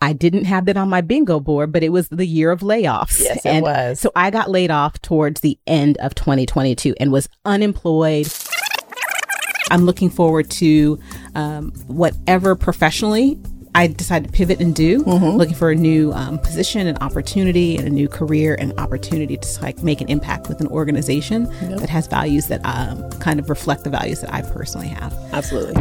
I 0.02 0.14
didn't 0.14 0.46
have 0.46 0.64
that 0.64 0.78
on 0.78 0.88
my 0.88 1.02
bingo 1.02 1.40
board, 1.40 1.72
but 1.72 1.82
it 1.82 1.90
was 1.90 2.08
the 2.08 2.26
year 2.26 2.50
of 2.50 2.60
layoffs. 2.60 3.20
Yes, 3.20 3.44
it 3.44 3.62
was. 3.62 4.00
So 4.00 4.10
I 4.16 4.30
got 4.30 4.50
laid 4.50 4.70
off 4.70 5.00
towards 5.02 5.42
the 5.42 5.58
end 5.66 5.98
of 5.98 6.14
2022 6.14 6.94
and 6.98 7.12
was 7.12 7.28
unemployed. 7.44 8.26
I'm 9.70 9.82
looking 9.82 10.10
forward 10.10 10.50
to 10.52 10.98
um, 11.34 11.72
whatever 11.86 12.54
professionally 12.56 13.38
I 13.74 13.86
decide 13.86 14.24
to 14.24 14.32
pivot 14.32 14.60
and 14.60 14.74
do. 14.74 15.04
Mm-hmm. 15.04 15.36
Looking 15.36 15.54
for 15.54 15.70
a 15.70 15.76
new 15.76 16.12
um, 16.12 16.38
position 16.38 16.86
and 16.86 16.98
opportunity 16.98 17.76
and 17.76 17.86
a 17.86 17.90
new 17.90 18.08
career 18.08 18.56
and 18.58 18.72
opportunity 18.78 19.36
to 19.36 19.62
like 19.62 19.82
make 19.82 20.00
an 20.00 20.08
impact 20.08 20.48
with 20.48 20.60
an 20.60 20.66
organization 20.68 21.44
that 21.76 21.88
has 21.88 22.06
values 22.06 22.48
that 22.48 22.60
um, 22.64 23.08
kind 23.20 23.38
of 23.38 23.48
reflect 23.48 23.84
the 23.84 23.90
values 23.90 24.20
that 24.22 24.32
I 24.32 24.42
personally 24.42 24.88
have. 24.88 25.12
Absolutely. 25.32 25.80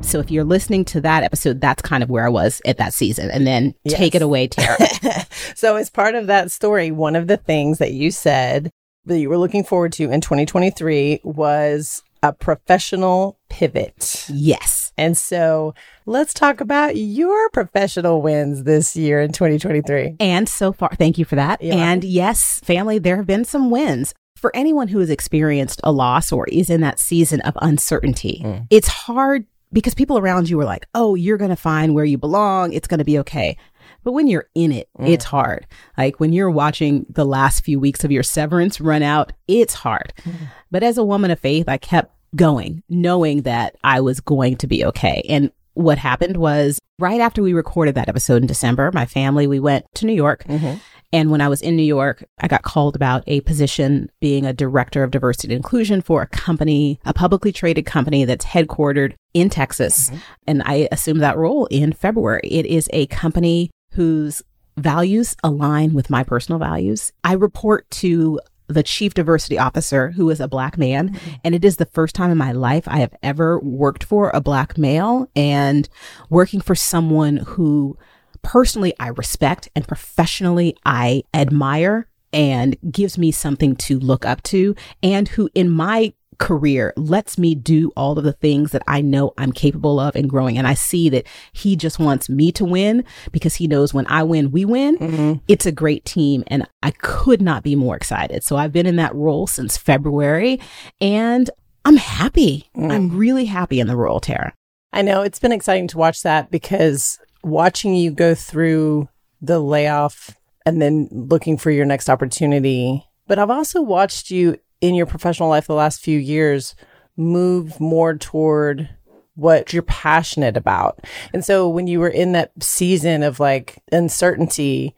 So 0.00 0.20
if 0.20 0.30
you're 0.30 0.44
listening 0.44 0.84
to 0.86 1.00
that 1.02 1.22
episode, 1.22 1.60
that's 1.60 1.82
kind 1.82 2.02
of 2.02 2.10
where 2.10 2.24
I 2.24 2.28
was 2.28 2.62
at 2.64 2.78
that 2.78 2.94
season. 2.94 3.30
And 3.30 3.46
then 3.46 3.74
take 3.86 4.14
it 4.14 4.22
away, 4.22 4.48
Tara. 4.48 4.78
So 5.54 5.74
as 5.74 5.90
part 5.90 6.14
of 6.14 6.28
that 6.28 6.52
story, 6.52 6.92
one 6.92 7.16
of 7.16 7.26
the 7.26 7.36
things 7.36 7.78
that 7.78 7.92
you 7.92 8.12
said 8.12 8.70
that 9.06 9.18
you 9.18 9.28
were 9.28 9.38
looking 9.38 9.64
forward 9.64 9.92
to 9.94 10.08
in 10.08 10.20
2023 10.20 11.20
was 11.24 12.04
a 12.22 12.32
professional 12.32 13.38
pivot. 13.48 14.26
yes. 14.32 14.92
And 14.96 15.16
so 15.16 15.74
let's 16.06 16.34
talk 16.34 16.60
about 16.60 16.96
your 16.96 17.50
professional 17.50 18.20
wins 18.20 18.64
this 18.64 18.96
year 18.96 19.20
in 19.20 19.30
2023. 19.32 20.16
And 20.18 20.48
so 20.48 20.72
far, 20.72 20.90
thank 20.98 21.18
you 21.18 21.24
for 21.24 21.36
that. 21.36 21.62
And 21.62 22.02
yes, 22.02 22.60
family, 22.64 22.98
there 22.98 23.16
have 23.16 23.26
been 23.26 23.44
some 23.44 23.70
wins. 23.70 24.12
For 24.36 24.54
anyone 24.54 24.88
who 24.88 24.98
has 25.00 25.10
experienced 25.10 25.80
a 25.84 25.92
loss 25.92 26.30
or 26.32 26.46
is 26.48 26.68
in 26.70 26.80
that 26.82 26.98
season 26.98 27.40
of 27.42 27.56
uncertainty, 27.62 28.42
Mm. 28.44 28.66
it's 28.70 28.88
hard 28.88 29.46
because 29.72 29.94
people 29.94 30.18
around 30.18 30.48
you 30.48 30.58
are 30.60 30.64
like, 30.64 30.86
oh, 30.94 31.14
you're 31.14 31.36
going 31.38 31.50
to 31.50 31.56
find 31.56 31.94
where 31.94 32.04
you 32.04 32.18
belong. 32.18 32.72
It's 32.72 32.88
going 32.88 32.98
to 32.98 33.04
be 33.04 33.18
okay. 33.20 33.56
But 34.04 34.12
when 34.12 34.26
you're 34.28 34.48
in 34.54 34.70
it, 34.72 34.88
Mm. 34.98 35.08
it's 35.08 35.24
hard. 35.24 35.66
Like 35.96 36.18
when 36.20 36.32
you're 36.32 36.50
watching 36.50 37.04
the 37.10 37.24
last 37.26 37.64
few 37.64 37.78
weeks 37.80 38.04
of 38.04 38.10
your 38.12 38.22
severance 38.22 38.80
run 38.80 39.02
out, 39.02 39.32
it's 39.48 39.74
hard. 39.74 40.12
Mm. 40.24 40.34
But 40.70 40.82
as 40.82 40.98
a 40.98 41.04
woman 41.04 41.30
of 41.30 41.38
faith, 41.40 41.68
I 41.68 41.78
kept 41.78 42.14
going, 42.36 42.82
knowing 42.88 43.42
that 43.42 43.76
I 43.82 44.00
was 44.00 44.20
going 44.20 44.56
to 44.56 44.66
be 44.66 44.84
okay. 44.84 45.24
And 45.28 45.50
what 45.74 45.98
happened 45.98 46.36
was 46.36 46.78
right 46.98 47.20
after 47.20 47.42
we 47.42 47.52
recorded 47.52 47.94
that 47.94 48.08
episode 48.08 48.42
in 48.42 48.46
December, 48.48 48.90
my 48.92 49.06
family, 49.06 49.46
we 49.46 49.60
went 49.60 49.86
to 49.94 50.06
New 50.06 50.14
York 50.14 50.44
Mhm. 50.48 50.80
And 51.10 51.30
when 51.30 51.40
I 51.40 51.48
was 51.48 51.62
in 51.62 51.74
New 51.74 51.84
York, 51.84 52.24
I 52.38 52.48
got 52.48 52.62
called 52.62 52.94
about 52.94 53.24
a 53.26 53.40
position 53.40 54.10
being 54.20 54.44
a 54.44 54.52
director 54.52 55.02
of 55.02 55.10
diversity 55.10 55.54
and 55.54 55.58
inclusion 55.58 56.02
for 56.02 56.20
a 56.20 56.26
company, 56.26 57.00
a 57.06 57.14
publicly 57.14 57.50
traded 57.50 57.86
company 57.86 58.26
that's 58.26 58.44
headquartered 58.44 59.14
in 59.32 59.48
Texas. 59.48 60.10
And 60.46 60.62
I 60.66 60.86
assumed 60.92 61.22
that 61.22 61.38
role 61.38 61.64
in 61.66 61.94
February. 61.94 62.48
It 62.50 62.66
is 62.66 62.90
a 62.92 63.06
company 63.06 63.70
whose 63.94 64.42
values 64.76 65.34
align 65.42 65.94
with 65.94 66.10
my 66.10 66.22
personal 66.22 66.58
values. 66.58 67.10
I 67.24 67.32
report 67.32 67.90
to 67.92 68.38
the 68.68 68.82
chief 68.82 69.14
diversity 69.14 69.58
officer 69.58 70.10
who 70.10 70.30
is 70.30 70.40
a 70.40 70.48
black 70.48 70.78
man 70.78 71.10
mm-hmm. 71.10 71.30
and 71.42 71.54
it 71.54 71.64
is 71.64 71.76
the 71.76 71.86
first 71.86 72.14
time 72.14 72.30
in 72.30 72.38
my 72.38 72.52
life 72.52 72.84
I 72.86 72.98
have 72.98 73.14
ever 73.22 73.58
worked 73.60 74.04
for 74.04 74.30
a 74.30 74.40
black 74.40 74.78
male 74.78 75.28
and 75.34 75.88
working 76.30 76.60
for 76.60 76.74
someone 76.74 77.38
who 77.38 77.96
personally 78.42 78.94
I 79.00 79.08
respect 79.08 79.68
and 79.74 79.88
professionally 79.88 80.76
I 80.84 81.22
admire 81.34 82.08
and 82.32 82.76
gives 82.90 83.16
me 83.16 83.32
something 83.32 83.74
to 83.74 83.98
look 83.98 84.26
up 84.26 84.42
to 84.44 84.74
and 85.02 85.28
who 85.28 85.48
in 85.54 85.70
my 85.70 86.12
career 86.38 86.92
lets 86.96 87.36
me 87.36 87.54
do 87.54 87.90
all 87.96 88.16
of 88.16 88.24
the 88.24 88.32
things 88.32 88.70
that 88.72 88.82
I 88.86 89.00
know 89.00 89.32
I'm 89.36 89.52
capable 89.52 90.00
of 90.00 90.14
and 90.16 90.30
growing. 90.30 90.56
And 90.56 90.66
I 90.66 90.74
see 90.74 91.08
that 91.10 91.26
he 91.52 91.76
just 91.76 91.98
wants 91.98 92.28
me 92.28 92.52
to 92.52 92.64
win 92.64 93.04
because 93.32 93.56
he 93.56 93.66
knows 93.66 93.92
when 93.92 94.06
I 94.06 94.22
win, 94.22 94.50
we 94.50 94.64
win. 94.64 94.98
Mm-hmm. 94.98 95.32
It's 95.48 95.66
a 95.66 95.72
great 95.72 96.04
team 96.04 96.44
and 96.46 96.66
I 96.82 96.92
could 96.92 97.42
not 97.42 97.62
be 97.62 97.74
more 97.74 97.96
excited. 97.96 98.44
So 98.44 98.56
I've 98.56 98.72
been 98.72 98.86
in 98.86 98.96
that 98.96 99.14
role 99.14 99.46
since 99.46 99.76
February 99.76 100.60
and 101.00 101.50
I'm 101.84 101.96
happy. 101.96 102.68
Mm. 102.76 102.92
I'm 102.92 103.16
really 103.16 103.46
happy 103.46 103.80
in 103.80 103.86
the 103.86 103.96
role, 103.96 104.20
Tara. 104.20 104.52
I 104.92 105.02
know 105.02 105.22
it's 105.22 105.38
been 105.38 105.52
exciting 105.52 105.88
to 105.88 105.98
watch 105.98 106.22
that 106.22 106.50
because 106.50 107.18
watching 107.42 107.94
you 107.94 108.10
go 108.10 108.34
through 108.34 109.08
the 109.40 109.60
layoff 109.60 110.36
and 110.64 110.82
then 110.82 111.08
looking 111.10 111.56
for 111.56 111.70
your 111.70 111.86
next 111.86 112.08
opportunity. 112.08 113.04
But 113.26 113.38
I've 113.38 113.50
also 113.50 113.82
watched 113.82 114.30
you 114.30 114.58
in 114.80 114.94
your 114.94 115.06
professional 115.06 115.48
life 115.48 115.66
the 115.66 115.74
last 115.74 116.00
few 116.00 116.18
years 116.18 116.74
move 117.16 117.80
more 117.80 118.14
toward 118.16 118.88
what 119.34 119.72
you're 119.72 119.82
passionate 119.82 120.56
about. 120.56 121.00
And 121.32 121.44
so 121.44 121.68
when 121.68 121.86
you 121.86 122.00
were 122.00 122.08
in 122.08 122.32
that 122.32 122.50
season 122.60 123.22
of 123.22 123.38
like 123.40 123.78
uncertainty, 123.92 124.94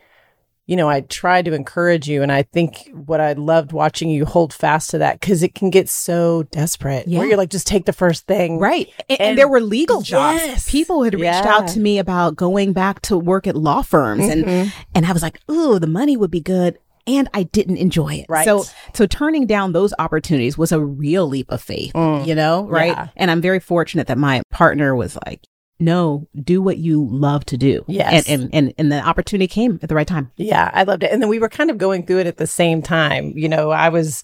you 0.66 0.76
know, 0.76 0.88
I 0.88 1.00
tried 1.00 1.46
to 1.46 1.52
encourage 1.52 2.08
you. 2.08 2.22
And 2.22 2.30
I 2.30 2.42
think 2.44 2.90
what 2.92 3.20
I 3.20 3.32
loved 3.32 3.72
watching 3.72 4.08
you 4.08 4.24
hold 4.24 4.52
fast 4.54 4.90
to 4.90 4.98
that 4.98 5.18
because 5.20 5.42
it 5.42 5.54
can 5.54 5.68
get 5.68 5.88
so 5.88 6.44
desperate 6.44 7.08
Yeah. 7.08 7.18
where 7.18 7.28
you're 7.28 7.36
like, 7.36 7.50
just 7.50 7.66
take 7.66 7.86
the 7.86 7.92
first 7.92 8.26
thing. 8.26 8.58
Right. 8.58 8.88
And, 9.08 9.20
and 9.20 9.28
And- 9.30 9.38
there 9.38 9.48
were 9.48 9.60
legal 9.60 10.00
jobs. 10.00 10.40
Yes. 10.40 10.70
People 10.70 11.02
had 11.02 11.14
reached 11.14 11.24
Yeah. 11.44 11.52
out 11.54 11.68
to 11.68 11.80
me 11.80 11.98
about 11.98 12.36
going 12.36 12.72
back 12.72 13.00
to 13.02 13.18
work 13.18 13.46
at 13.46 13.56
law 13.56 13.82
firms 13.82 14.22
Mm-hmm. 14.24 14.48
and 14.48 14.72
and 14.94 15.06
I 15.06 15.12
was 15.12 15.22
like, 15.22 15.40
"Ooh, 15.50 15.78
the 15.78 15.86
money 15.86 16.16
would 16.16 16.30
be 16.30 16.40
good." 16.40 16.78
And 17.06 17.28
I 17.34 17.44
didn't 17.44 17.78
enjoy 17.78 18.14
it. 18.14 18.26
Right. 18.28 18.44
So 18.44 18.64
so 18.94 19.06
turning 19.06 19.46
down 19.46 19.72
those 19.72 19.92
opportunities 19.98 20.56
was 20.58 20.72
a 20.72 20.80
real 20.80 21.26
leap 21.26 21.50
of 21.50 21.62
faith, 21.62 21.92
you 21.94 22.34
know, 22.34 22.66
right? 22.66 22.94
Mm. 22.94 22.96
Yeah. 22.96 23.08
And 23.16 23.30
I'm 23.30 23.40
very 23.40 23.60
fortunate 23.60 24.06
that 24.06 24.18
my 24.18 24.42
partner 24.50 24.94
was 24.94 25.16
like, 25.26 25.42
"No, 25.78 26.28
do 26.42 26.62
what 26.62 26.78
you 26.78 27.06
love 27.10 27.44
to 27.46 27.56
do." 27.56 27.84
Yes. 27.88 28.28
And 28.28 28.42
and 28.42 28.54
and, 28.54 28.74
and 28.78 28.92
the 28.92 29.00
opportunity 29.00 29.48
came 29.48 29.78
at 29.82 29.88
the 29.88 29.94
right 29.94 30.06
time. 30.06 30.30
Yeah, 30.36 30.70
I 30.72 30.82
loved 30.82 31.02
it. 31.02 31.10
And 31.10 31.22
then 31.22 31.28
we 31.28 31.38
were 31.38 31.48
kind 31.48 31.70
of 31.70 31.78
going 31.78 32.06
through 32.06 32.18
it 32.18 32.26
at 32.26 32.36
the 32.36 32.46
same 32.46 32.82
time. 32.82 33.32
You 33.36 33.48
know, 33.48 33.70
I 33.70 33.88
was 33.88 34.22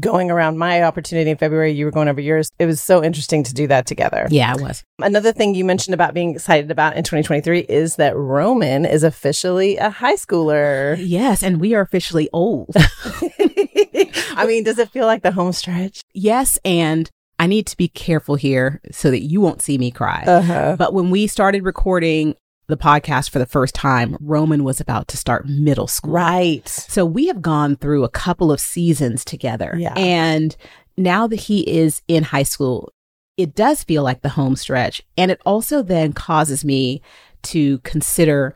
going 0.00 0.30
around 0.30 0.58
my 0.58 0.82
opportunity 0.82 1.30
in 1.30 1.36
February, 1.36 1.72
you 1.72 1.84
were 1.84 1.90
going 1.90 2.08
over 2.08 2.20
yours. 2.20 2.50
It 2.58 2.66
was 2.66 2.82
so 2.82 3.02
interesting 3.02 3.42
to 3.44 3.54
do 3.54 3.66
that 3.68 3.86
together. 3.86 4.26
Yeah, 4.30 4.54
it 4.54 4.60
was. 4.60 4.82
Another 4.98 5.32
thing 5.32 5.54
you 5.54 5.64
mentioned 5.64 5.94
about 5.94 6.14
being 6.14 6.34
excited 6.34 6.70
about 6.70 6.96
in 6.96 7.04
2023 7.04 7.60
is 7.60 7.96
that 7.96 8.16
Roman 8.16 8.84
is 8.84 9.04
officially 9.04 9.76
a 9.76 9.90
high 9.90 10.16
schooler. 10.16 10.96
Yes, 10.98 11.42
and 11.42 11.60
we 11.60 11.74
are 11.74 11.80
officially 11.80 12.28
old. 12.32 12.74
I 14.36 14.46
mean, 14.46 14.64
does 14.64 14.78
it 14.78 14.90
feel 14.90 15.06
like 15.06 15.22
the 15.22 15.32
home 15.32 15.52
stretch? 15.52 16.00
yes, 16.12 16.58
and 16.64 17.10
I 17.38 17.46
need 17.46 17.66
to 17.66 17.76
be 17.76 17.88
careful 17.88 18.36
here 18.36 18.80
so 18.92 19.10
that 19.10 19.22
you 19.22 19.40
won't 19.40 19.60
see 19.60 19.76
me 19.76 19.90
cry. 19.90 20.24
Uh-huh. 20.26 20.76
But 20.78 20.94
when 20.94 21.10
we 21.10 21.26
started 21.26 21.64
recording 21.64 22.36
the 22.66 22.76
podcast 22.76 23.30
for 23.30 23.38
the 23.38 23.46
first 23.46 23.74
time, 23.74 24.16
Roman 24.20 24.64
was 24.64 24.80
about 24.80 25.08
to 25.08 25.16
start 25.16 25.46
middle 25.48 25.86
school. 25.86 26.12
Right. 26.12 26.66
So 26.68 27.04
we 27.04 27.26
have 27.26 27.42
gone 27.42 27.76
through 27.76 28.04
a 28.04 28.08
couple 28.08 28.50
of 28.50 28.60
seasons 28.60 29.24
together. 29.24 29.74
Yeah. 29.78 29.94
And 29.96 30.56
now 30.96 31.26
that 31.26 31.40
he 31.40 31.60
is 31.68 32.02
in 32.08 32.24
high 32.24 32.42
school, 32.42 32.92
it 33.36 33.54
does 33.54 33.82
feel 33.82 34.02
like 34.02 34.22
the 34.22 34.30
home 34.30 34.56
stretch. 34.56 35.02
And 35.16 35.30
it 35.30 35.40
also 35.44 35.82
then 35.82 36.12
causes 36.12 36.64
me 36.64 37.02
to 37.42 37.78
consider 37.78 38.54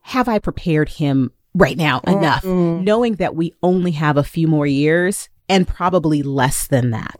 have 0.00 0.28
I 0.28 0.38
prepared 0.38 0.88
him 0.88 1.32
right 1.54 1.76
now 1.76 2.00
enough, 2.06 2.44
knowing 2.44 3.16
that 3.16 3.36
we 3.36 3.54
only 3.62 3.92
have 3.92 4.16
a 4.16 4.24
few 4.24 4.48
more 4.48 4.66
years 4.66 5.28
and 5.52 5.68
probably 5.68 6.22
less 6.22 6.66
than 6.66 6.90
that 6.90 7.14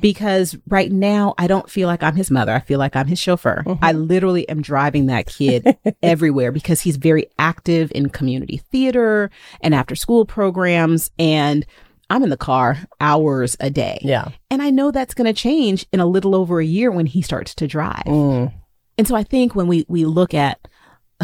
because 0.00 0.56
right 0.68 0.92
now 0.92 1.34
I 1.38 1.48
don't 1.48 1.68
feel 1.68 1.88
like 1.88 2.02
I'm 2.02 2.14
his 2.14 2.30
mother. 2.30 2.52
I 2.52 2.60
feel 2.60 2.78
like 2.78 2.94
I'm 2.94 3.08
his 3.08 3.18
chauffeur. 3.18 3.64
I 3.82 3.92
literally 3.92 4.48
am 4.48 4.62
driving 4.62 5.06
that 5.06 5.26
kid 5.26 5.76
everywhere 6.02 6.52
because 6.52 6.80
he's 6.80 6.96
very 6.96 7.26
active 7.38 7.90
in 7.94 8.10
community 8.10 8.58
theater 8.58 9.30
and 9.60 9.74
after 9.74 9.96
school 9.96 10.24
programs. 10.24 11.10
And 11.18 11.66
I'm 12.10 12.22
in 12.22 12.30
the 12.30 12.36
car 12.36 12.78
hours 13.00 13.56
a 13.58 13.70
day. 13.70 13.98
Yeah. 14.02 14.28
And 14.50 14.62
I 14.62 14.70
know 14.70 14.92
that's 14.92 15.14
going 15.14 15.26
to 15.26 15.32
change 15.32 15.84
in 15.92 15.98
a 15.98 16.06
little 16.06 16.36
over 16.36 16.60
a 16.60 16.64
year 16.64 16.92
when 16.92 17.06
he 17.06 17.22
starts 17.22 17.54
to 17.56 17.66
drive. 17.66 18.04
Mm. 18.06 18.52
And 18.96 19.08
so 19.08 19.16
I 19.16 19.24
think 19.24 19.56
when 19.56 19.66
we, 19.66 19.84
we 19.88 20.04
look 20.04 20.32
at 20.32 20.68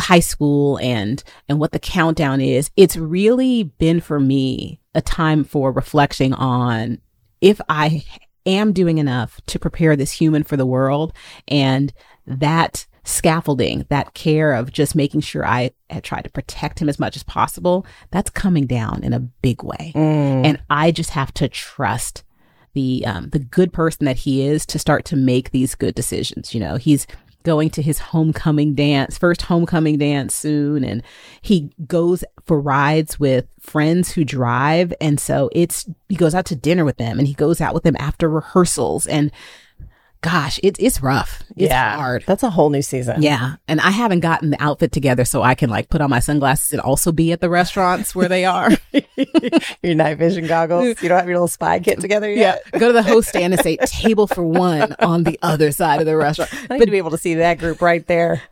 high 0.00 0.20
school 0.20 0.78
and 0.78 1.22
and 1.48 1.60
what 1.60 1.72
the 1.72 1.78
countdown 1.78 2.40
is, 2.40 2.70
it's 2.76 2.96
really 2.96 3.64
been 3.64 4.00
for 4.00 4.18
me 4.20 4.80
a 4.94 5.00
time 5.00 5.44
for 5.44 5.72
reflecting 5.72 6.32
on 6.34 7.00
if 7.40 7.60
I 7.68 8.04
am 8.46 8.72
doing 8.72 8.98
enough 8.98 9.40
to 9.46 9.58
prepare 9.58 9.96
this 9.96 10.12
human 10.12 10.42
for 10.42 10.56
the 10.56 10.66
world 10.66 11.12
and 11.48 11.92
that 12.26 12.86
scaffolding, 13.04 13.86
that 13.88 14.14
care 14.14 14.52
of 14.52 14.72
just 14.72 14.94
making 14.94 15.20
sure 15.20 15.44
I 15.44 15.72
had 15.88 16.04
tried 16.04 16.22
to 16.22 16.30
protect 16.30 16.80
him 16.80 16.88
as 16.88 16.98
much 16.98 17.16
as 17.16 17.22
possible, 17.22 17.86
that's 18.10 18.30
coming 18.30 18.66
down 18.66 19.02
in 19.02 19.12
a 19.12 19.20
big 19.20 19.62
way. 19.62 19.92
And 20.44 20.62
I 20.68 20.90
just 20.90 21.10
have 21.10 21.32
to 21.34 21.48
trust 21.48 22.24
the 22.72 23.04
um, 23.06 23.30
the 23.30 23.38
good 23.38 23.72
person 23.72 24.04
that 24.04 24.18
he 24.18 24.46
is 24.46 24.64
to 24.66 24.78
start 24.78 25.04
to 25.06 25.16
make 25.16 25.50
these 25.50 25.74
good 25.74 25.94
decisions. 25.94 26.54
You 26.54 26.60
know, 26.60 26.76
he's 26.76 27.06
going 27.42 27.70
to 27.70 27.82
his 27.82 27.98
homecoming 27.98 28.74
dance, 28.74 29.16
first 29.16 29.42
homecoming 29.42 29.98
dance 29.98 30.34
soon, 30.34 30.84
and 30.84 31.02
he 31.40 31.70
goes 31.86 32.24
for 32.44 32.60
rides 32.60 33.18
with 33.18 33.46
friends 33.60 34.12
who 34.12 34.24
drive, 34.24 34.92
and 35.00 35.18
so 35.18 35.50
it's 35.52 35.88
he 36.08 36.16
goes 36.16 36.34
out 36.34 36.46
to 36.46 36.56
dinner 36.56 36.84
with 36.84 36.98
them, 36.98 37.18
and 37.18 37.28
he 37.28 37.34
goes 37.34 37.60
out 37.60 37.74
with 37.74 37.82
them 37.82 37.96
after 37.98 38.28
rehearsals, 38.28 39.06
and 39.06 39.30
gosh, 40.20 40.60
it's 40.62 40.78
it's 40.80 41.02
rough, 41.02 41.42
it's 41.56 41.70
yeah. 41.70 41.96
hard. 41.96 42.24
That's 42.26 42.42
a 42.42 42.50
whole 42.50 42.70
new 42.70 42.82
season. 42.82 43.22
Yeah. 43.22 43.56
And 43.68 43.80
I 43.80 43.90
haven't 43.90 44.20
gotten 44.20 44.50
the 44.50 44.62
outfit 44.62 44.92
together 44.92 45.24
so 45.24 45.42
I 45.42 45.54
can 45.54 45.70
like 45.70 45.88
put 45.88 46.00
on 46.00 46.10
my 46.10 46.20
sunglasses 46.20 46.72
and 46.72 46.80
also 46.80 47.12
be 47.12 47.32
at 47.32 47.40
the 47.40 47.48
restaurants 47.48 48.14
where 48.14 48.28
they 48.28 48.44
are. 48.44 48.70
Your 49.82 49.94
night 49.94 50.18
vision 50.18 50.46
goggles. 50.46 51.02
You 51.02 51.08
don't 51.08 51.18
have 51.18 51.26
your 51.26 51.36
little 51.36 51.48
spy 51.48 51.80
kit 51.80 52.00
together 52.00 52.30
yet. 52.30 52.62
Yeah. 52.72 52.78
Go 52.78 52.86
to 52.88 52.92
the 52.92 53.02
host 53.02 53.28
stand 53.28 53.52
and 53.54 53.62
say 53.62 53.76
table 53.76 54.26
for 54.26 54.42
one 54.42 54.94
on 55.00 55.24
the 55.24 55.38
other 55.42 55.72
side 55.72 56.00
of 56.00 56.06
the 56.06 56.16
restaurant. 56.16 56.50
I 56.70 56.78
need 56.78 56.86
to 56.86 56.90
be 56.90 56.98
able 56.98 57.10
to 57.10 57.18
see 57.18 57.34
that 57.34 57.58
group 57.58 57.80
right 57.80 58.06
there. 58.06 58.42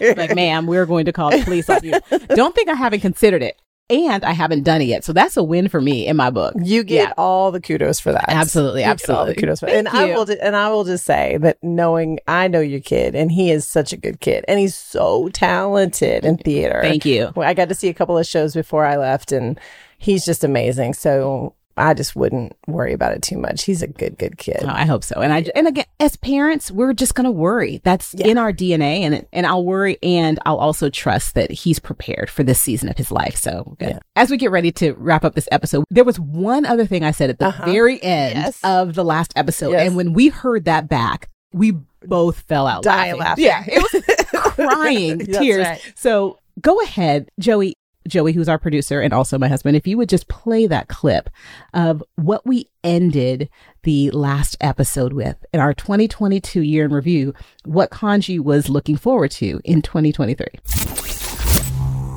Like, 0.00 0.34
ma'am, 0.34 0.66
we're 0.66 0.86
going 0.86 1.06
to 1.06 1.12
call 1.12 1.30
the 1.30 1.42
police 1.42 1.68
on 1.68 1.82
you. 1.82 1.94
Don't 2.34 2.54
think 2.54 2.68
I 2.68 2.74
haven't 2.74 3.00
considered 3.00 3.42
it. 3.42 3.60
And 3.88 4.24
I 4.24 4.32
haven't 4.32 4.64
done 4.64 4.80
it 4.80 4.86
yet. 4.86 5.04
So 5.04 5.12
that's 5.12 5.36
a 5.36 5.44
win 5.44 5.68
for 5.68 5.80
me 5.80 6.06
in 6.08 6.16
my 6.16 6.30
book. 6.30 6.54
You 6.60 6.82
get 6.82 7.08
Yeah. 7.08 7.14
all 7.16 7.52
the 7.52 7.60
kudos 7.60 8.00
for 8.00 8.10
that. 8.10 8.24
Absolutely, 8.28 8.80
You 8.80 8.86
get 8.86 9.08
all 9.10 9.26
the 9.26 9.30
absolutely. 9.30 9.34
kudos 9.34 9.60
for 9.60 9.66
Thank 9.66 9.78
and 9.78 9.88
I 9.88 10.06
will 10.16 10.24
ju- 10.24 10.38
and 10.42 10.56
I 10.56 10.68
will 10.70 10.82
just 10.84 11.04
say 11.04 11.36
that 11.42 11.58
knowing 11.62 12.18
I 12.26 12.48
know 12.48 12.58
your 12.60 12.80
kid 12.80 13.14
and 13.14 13.30
he 13.30 13.50
is 13.52 13.66
such 13.68 13.92
a 13.92 13.96
good 13.96 14.20
kid 14.20 14.44
and 14.48 14.58
he's 14.58 14.74
so 14.74 15.28
talented 15.28 16.24
in 16.24 16.36
theater. 16.38 16.80
Thank 16.82 17.04
you. 17.04 17.32
I 17.36 17.54
got 17.54 17.68
to 17.68 17.74
see 17.76 17.88
a 17.88 17.94
couple 17.94 18.18
of 18.18 18.26
shows 18.26 18.54
before 18.54 18.84
I 18.84 18.96
left 18.96 19.30
and 19.30 19.58
he's 19.98 20.24
just 20.24 20.42
amazing. 20.42 20.94
So 20.94 21.54
I 21.78 21.94
just 21.94 22.16
wouldn't 22.16 22.56
worry 22.66 22.92
about 22.92 23.12
it 23.12 23.22
too 23.22 23.36
much. 23.38 23.64
He's 23.64 23.82
a 23.82 23.86
good, 23.86 24.16
good 24.18 24.38
kid. 24.38 24.60
Oh, 24.62 24.68
I 24.68 24.86
hope 24.86 25.04
so. 25.04 25.20
And 25.20 25.32
I 25.32 25.44
and 25.54 25.66
again, 25.68 25.84
as 26.00 26.16
parents, 26.16 26.70
we're 26.70 26.92
just 26.94 27.14
gonna 27.14 27.30
worry. 27.30 27.80
That's 27.84 28.14
Yeah. 28.16 28.28
in 28.28 28.38
our 28.38 28.52
DNA, 28.52 29.00
and 29.02 29.26
and 29.32 29.46
I'll 29.46 29.64
worry, 29.64 29.98
and 30.02 30.38
I'll 30.46 30.56
also 30.58 30.88
trust 30.88 31.34
that 31.34 31.50
he's 31.50 31.78
prepared 31.78 32.30
for 32.30 32.42
this 32.42 32.60
season 32.60 32.88
of 32.88 32.96
his 32.96 33.10
life. 33.12 33.36
So. 33.36 33.76
Yeah. 33.80 33.98
as 34.16 34.30
we 34.30 34.36
get 34.38 34.50
ready 34.50 34.72
to 34.72 34.94
wrap 34.94 35.24
up 35.24 35.34
this 35.34 35.48
episode, 35.52 35.84
there 35.90 36.04
was 36.04 36.18
one 36.18 36.64
other 36.64 36.86
thing 36.86 37.04
I 37.04 37.10
said 37.10 37.28
at 37.30 37.38
the 37.38 37.48
Uh-huh. 37.48 37.66
very 37.66 38.02
end 38.02 38.34
Yes. 38.36 38.58
of 38.64 38.94
the 38.94 39.04
last 39.04 39.32
episode, 39.36 39.72
Yes. 39.72 39.86
and 39.86 39.96
when 39.96 40.12
we 40.14 40.28
heard 40.28 40.64
that 40.64 40.88
back, 40.88 41.28
we 41.52 41.74
both 42.06 42.40
fell 42.40 42.66
out 42.66 42.82
Die 42.84 43.12
laughing. 43.12 43.18
laughing. 43.20 43.44
Yeah, 43.44 43.64
it 43.66 43.82
was 43.82 44.02
crying 44.54 45.18
tears. 45.26 45.66
right. 45.66 45.92
So 45.96 46.38
go 46.60 46.80
ahead, 46.82 47.28
Joey. 47.38 47.74
Joey, 48.06 48.32
who's 48.32 48.48
our 48.48 48.58
producer 48.58 49.00
and 49.00 49.12
also 49.12 49.38
my 49.38 49.48
husband, 49.48 49.76
if 49.76 49.86
you 49.86 49.96
would 49.96 50.08
just 50.08 50.28
play 50.28 50.66
that 50.66 50.88
clip 50.88 51.30
of 51.74 52.02
what 52.16 52.46
we 52.46 52.68
ended 52.84 53.48
the 53.82 54.10
last 54.10 54.56
episode 54.60 55.12
with 55.12 55.44
in 55.52 55.60
our 55.60 55.74
2022 55.74 56.62
year 56.62 56.84
in 56.84 56.92
review, 56.92 57.34
what 57.64 57.90
Kaanji 57.90 58.40
was 58.40 58.68
looking 58.68 58.96
forward 58.96 59.30
to 59.32 59.60
in 59.64 59.82
2023. 59.82 60.46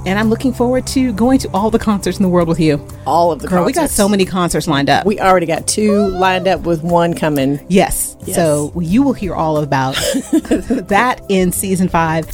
And 0.05 0.17
I'm 0.17 0.29
looking 0.29 0.53
forward 0.53 0.87
to 0.87 1.11
going 1.13 1.39
to 1.39 1.49
all 1.49 1.69
the 1.69 1.77
concerts 1.77 2.17
in 2.17 2.23
the 2.23 2.29
world 2.29 2.47
with 2.47 2.59
you. 2.59 2.83
All 3.05 3.31
of 3.31 3.41
the 3.41 3.47
Girl, 3.49 3.65
we 3.65 3.73
got 3.73 3.89
so 3.89 4.07
many 4.07 4.23
concerts 4.25 4.67
lined 4.67 4.89
up. 4.89 5.05
We 5.05 5.19
already 5.19 5.45
got 5.45 5.67
two 5.67 6.07
lined 6.07 6.47
up 6.47 6.61
with 6.61 6.81
one 6.83 7.13
coming. 7.13 7.63
yes. 7.67 8.15
So 8.33 8.71
you 8.79 9.03
will 9.03 9.13
hear 9.13 9.33
all 9.33 9.57
about 9.57 9.95
that 10.87 11.21
in 11.29 11.51
season 11.51 11.89
five. 11.89 12.27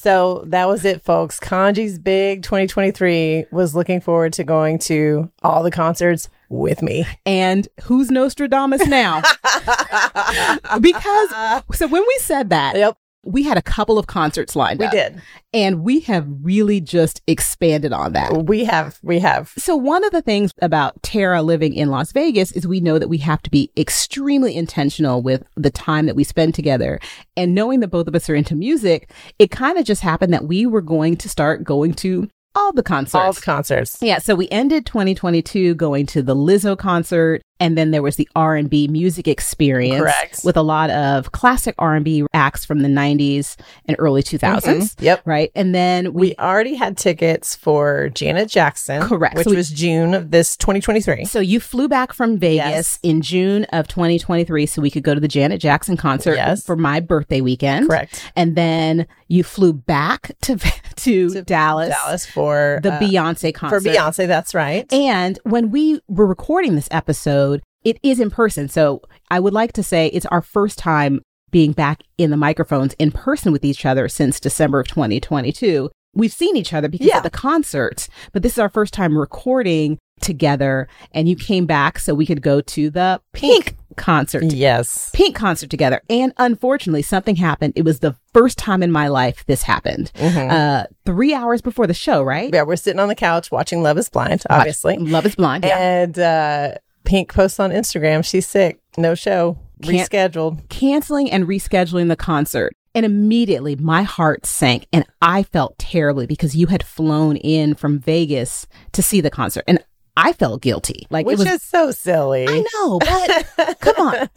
So 0.00 0.44
that 0.46 0.66
was 0.66 0.86
it, 0.86 1.02
folks. 1.02 1.38
Kaanji's 1.38 1.98
big 1.98 2.42
2023 2.42 3.44
was 3.52 3.74
looking 3.74 4.00
forward 4.00 4.32
to 4.32 4.44
going 4.44 4.78
to 4.78 5.30
all 5.42 5.62
the 5.62 5.70
concerts 5.70 6.30
with 6.48 6.80
me. 6.80 7.06
And 7.26 7.68
who's 7.82 8.10
Nostradamus 8.10 8.86
now? 8.86 9.20
because, 10.80 11.28
so 11.74 11.86
when 11.86 12.02
we 12.02 12.18
said 12.20 12.48
that, 12.48 12.76
Yep, 12.76 12.96
we 13.24 13.42
had 13.42 13.58
a 13.58 13.62
couple 13.62 13.98
of 13.98 14.06
concerts 14.06 14.56
lined 14.56 14.80
we 14.80 14.86
up. 14.86 14.92
We 14.92 14.98
did. 14.98 15.22
And 15.52 15.82
we 15.82 16.00
have 16.00 16.26
really 16.42 16.80
just 16.80 17.20
expanded 17.26 17.92
on 17.92 18.12
that. 18.12 18.46
We 18.46 18.64
have, 18.64 18.98
we 19.02 19.18
have. 19.18 19.52
So 19.58 19.76
one 19.76 20.04
of 20.04 20.12
the 20.12 20.22
things 20.22 20.52
about 20.62 21.02
Tara 21.02 21.42
living 21.42 21.74
in 21.74 21.90
Las 21.90 22.12
Vegas 22.12 22.52
is 22.52 22.66
we 22.66 22.80
know 22.80 22.98
that 22.98 23.08
we 23.08 23.18
have 23.18 23.42
to 23.42 23.50
be 23.50 23.70
extremely 23.76 24.56
intentional 24.56 25.22
with 25.22 25.42
the 25.56 25.70
time 25.70 26.06
that 26.06 26.16
we 26.16 26.24
spend 26.24 26.54
together. 26.54 26.98
And 27.36 27.54
knowing 27.54 27.80
that 27.80 27.88
both 27.88 28.08
of 28.08 28.14
us 28.14 28.30
are 28.30 28.34
into 28.34 28.54
music, 28.54 29.10
it 29.38 29.50
kind 29.50 29.78
of 29.78 29.84
just 29.84 30.02
happened 30.02 30.32
that 30.32 30.46
we 30.46 30.64
were 30.66 30.82
going 30.82 31.16
to 31.18 31.28
start 31.28 31.64
going 31.64 31.94
to 31.94 32.28
all 32.54 32.72
the 32.72 32.82
concerts. 32.82 33.14
All 33.14 33.32
the 33.32 33.40
concerts. 33.40 33.98
yeah, 34.00 34.18
so 34.18 34.34
we 34.34 34.48
ended 34.50 34.86
2022 34.86 35.74
going 35.74 36.06
to 36.06 36.22
the 36.22 36.34
Lizzo 36.34 36.76
concert 36.76 37.42
and 37.62 37.76
then 37.76 37.90
there 37.90 38.00
was 38.00 38.16
the 38.16 38.26
R&B 38.34 38.88
music 38.88 39.28
experience 39.28 40.00
Correct. 40.00 40.40
with 40.44 40.56
a 40.56 40.62
lot 40.62 40.88
of 40.88 41.30
classic 41.32 41.74
R&B 41.78 42.24
acts 42.32 42.64
from 42.64 42.80
the 42.80 42.88
90s 42.88 43.56
and 43.84 43.96
early 43.98 44.22
2000s, 44.22 44.94
Mhm. 44.96 45.02
Yep. 45.02 45.20
right? 45.26 45.50
And 45.54 45.74
then 45.74 46.14
we 46.14 46.30
We 46.30 46.34
already 46.38 46.74
had 46.76 46.96
tickets 46.96 47.56
for 47.56 48.08
Janet 48.10 48.48
Jackson. 48.48 49.02
Correct. 49.02 49.34
Which 49.36 49.44
So 49.44 49.50
we- 49.50 49.56
was 49.56 49.68
June 49.70 50.14
of 50.14 50.30
this 50.30 50.54
2023. 50.56 51.24
So 51.24 51.40
you 51.40 51.58
flew 51.60 51.88
back 51.88 52.12
from 52.12 52.38
Vegas 52.38 52.64
Yes. 52.70 52.98
in 53.02 53.20
June 53.20 53.64
of 53.72 53.88
2023 53.88 54.64
so 54.66 54.80
we 54.80 54.90
could 54.90 55.02
go 55.02 55.12
to 55.14 55.20
the 55.20 55.26
Janet 55.28 55.60
Jackson 55.60 55.96
concert 55.96 56.36
Yes. 56.36 56.62
for 56.64 56.76
my 56.76 57.00
birthday 57.00 57.40
weekend. 57.40 57.88
Correct. 57.88 58.22
And 58.36 58.54
then 58.54 59.06
you 59.30 59.44
flew 59.44 59.72
back 59.72 60.32
to 60.42 60.58
to, 60.96 61.42
Dallas, 61.42 61.88
Dallas 61.88 62.26
for 62.26 62.80
the 62.82 62.92
uh, 62.92 63.00
Beyonce 63.00 63.54
concert. 63.54 63.82
for. 63.82 63.88
Beyonce. 63.88 64.26
That's 64.26 64.54
right. 64.54 64.92
And 64.92 65.38
when 65.44 65.70
we 65.70 66.00
were 66.08 66.26
recording 66.26 66.74
this 66.74 66.88
episode, 66.90 67.62
it 67.84 67.98
is 68.02 68.20
in 68.20 68.30
person. 68.30 68.68
So 68.68 69.00
I 69.30 69.40
would 69.40 69.54
like 69.54 69.72
to 69.74 69.82
say 69.82 70.08
it's 70.08 70.26
our 70.26 70.42
first 70.42 70.78
time 70.78 71.22
being 71.50 71.72
back 71.72 72.02
in 72.18 72.30
the 72.30 72.36
microphones 72.36 72.94
in 72.98 73.10
person 73.10 73.52
with 73.52 73.64
each 73.64 73.86
other 73.86 74.08
since 74.08 74.38
December 74.38 74.80
of 74.80 74.88
2022. 74.88 75.90
We've 76.14 76.32
seen 76.32 76.56
each 76.56 76.72
other 76.72 76.88
because 76.88 77.06
Yeah. 77.06 77.18
of 77.18 77.22
the 77.22 77.30
concerts, 77.30 78.08
but 78.32 78.42
this 78.42 78.52
is 78.54 78.58
our 78.58 78.68
first 78.68 78.92
time 78.94 79.16
recording 79.16 79.98
together. 80.20 80.86
And 81.12 81.28
you 81.28 81.36
came 81.36 81.66
back 81.66 81.98
so 81.98 82.14
we 82.14 82.26
could 82.26 82.42
go 82.42 82.60
to 82.60 82.90
the 82.90 83.20
Pink 83.32 83.76
concert. 83.96 84.42
yes. 84.44 85.10
Pink 85.14 85.34
concert 85.34 85.70
together. 85.70 86.02
And 86.10 86.32
unfortunately, 86.36 87.02
something 87.02 87.36
happened. 87.36 87.72
It 87.76 87.84
was 87.84 88.00
the 88.00 88.14
first 88.34 88.58
time 88.58 88.82
in 88.82 88.92
my 88.92 89.08
life 89.08 89.44
this 89.46 89.62
happened. 89.62 90.10
Mhm. 90.16 90.50
Uh, 90.50 90.86
three 91.06 91.32
hours 91.32 91.62
before 91.62 91.86
the 91.86 91.94
show, 91.94 92.22
right? 92.22 92.52
yeah, 92.52 92.62
we're 92.62 92.76
sitting 92.76 93.00
on 93.00 93.08
the 93.08 93.14
couch 93.14 93.50
watching 93.50 93.82
Love 93.82 93.96
is 93.98 94.08
Blind, 94.10 94.42
obviously. 94.50 94.96
Love 94.98 95.24
is 95.26 95.36
Blind. 95.36 95.64
Yeah. 95.64 95.78
And 95.78 96.18
uh, 96.18 96.74
Pink 97.04 97.32
posts 97.32 97.58
on 97.58 97.70
Instagram, 97.70 98.22
she's 98.24 98.46
sick, 98.46 98.78
no 98.98 99.14
show, 99.14 99.58
Can't- 99.82 100.10
rescheduled. 100.10 100.68
canceling 100.68 101.30
and 101.30 101.46
rescheduling 101.46 102.08
the 102.08 102.16
concert. 102.16 102.74
And 102.94 103.06
immediately 103.06 103.76
my 103.76 104.02
heart 104.02 104.46
sank 104.46 104.86
and 104.92 105.04
I 105.22 105.44
felt 105.44 105.78
terribly 105.78 106.26
because 106.26 106.56
you 106.56 106.66
had 106.66 106.82
flown 106.82 107.36
in 107.36 107.74
from 107.74 108.00
Vegas 108.00 108.66
to 108.92 109.02
see 109.02 109.20
the 109.20 109.30
concert. 109.30 109.64
And 109.68 109.84
I 110.16 110.32
felt 110.32 110.60
guilty. 110.62 111.06
Like 111.10 111.24
Which 111.26 111.34
it 111.40 111.44
was 111.44 111.48
is 111.48 111.62
so 111.62 111.90
silly. 111.90 112.46
I 112.48 112.64
know, 112.74 112.98
but 112.98 113.78
come 113.80 113.96
on. 113.96 114.28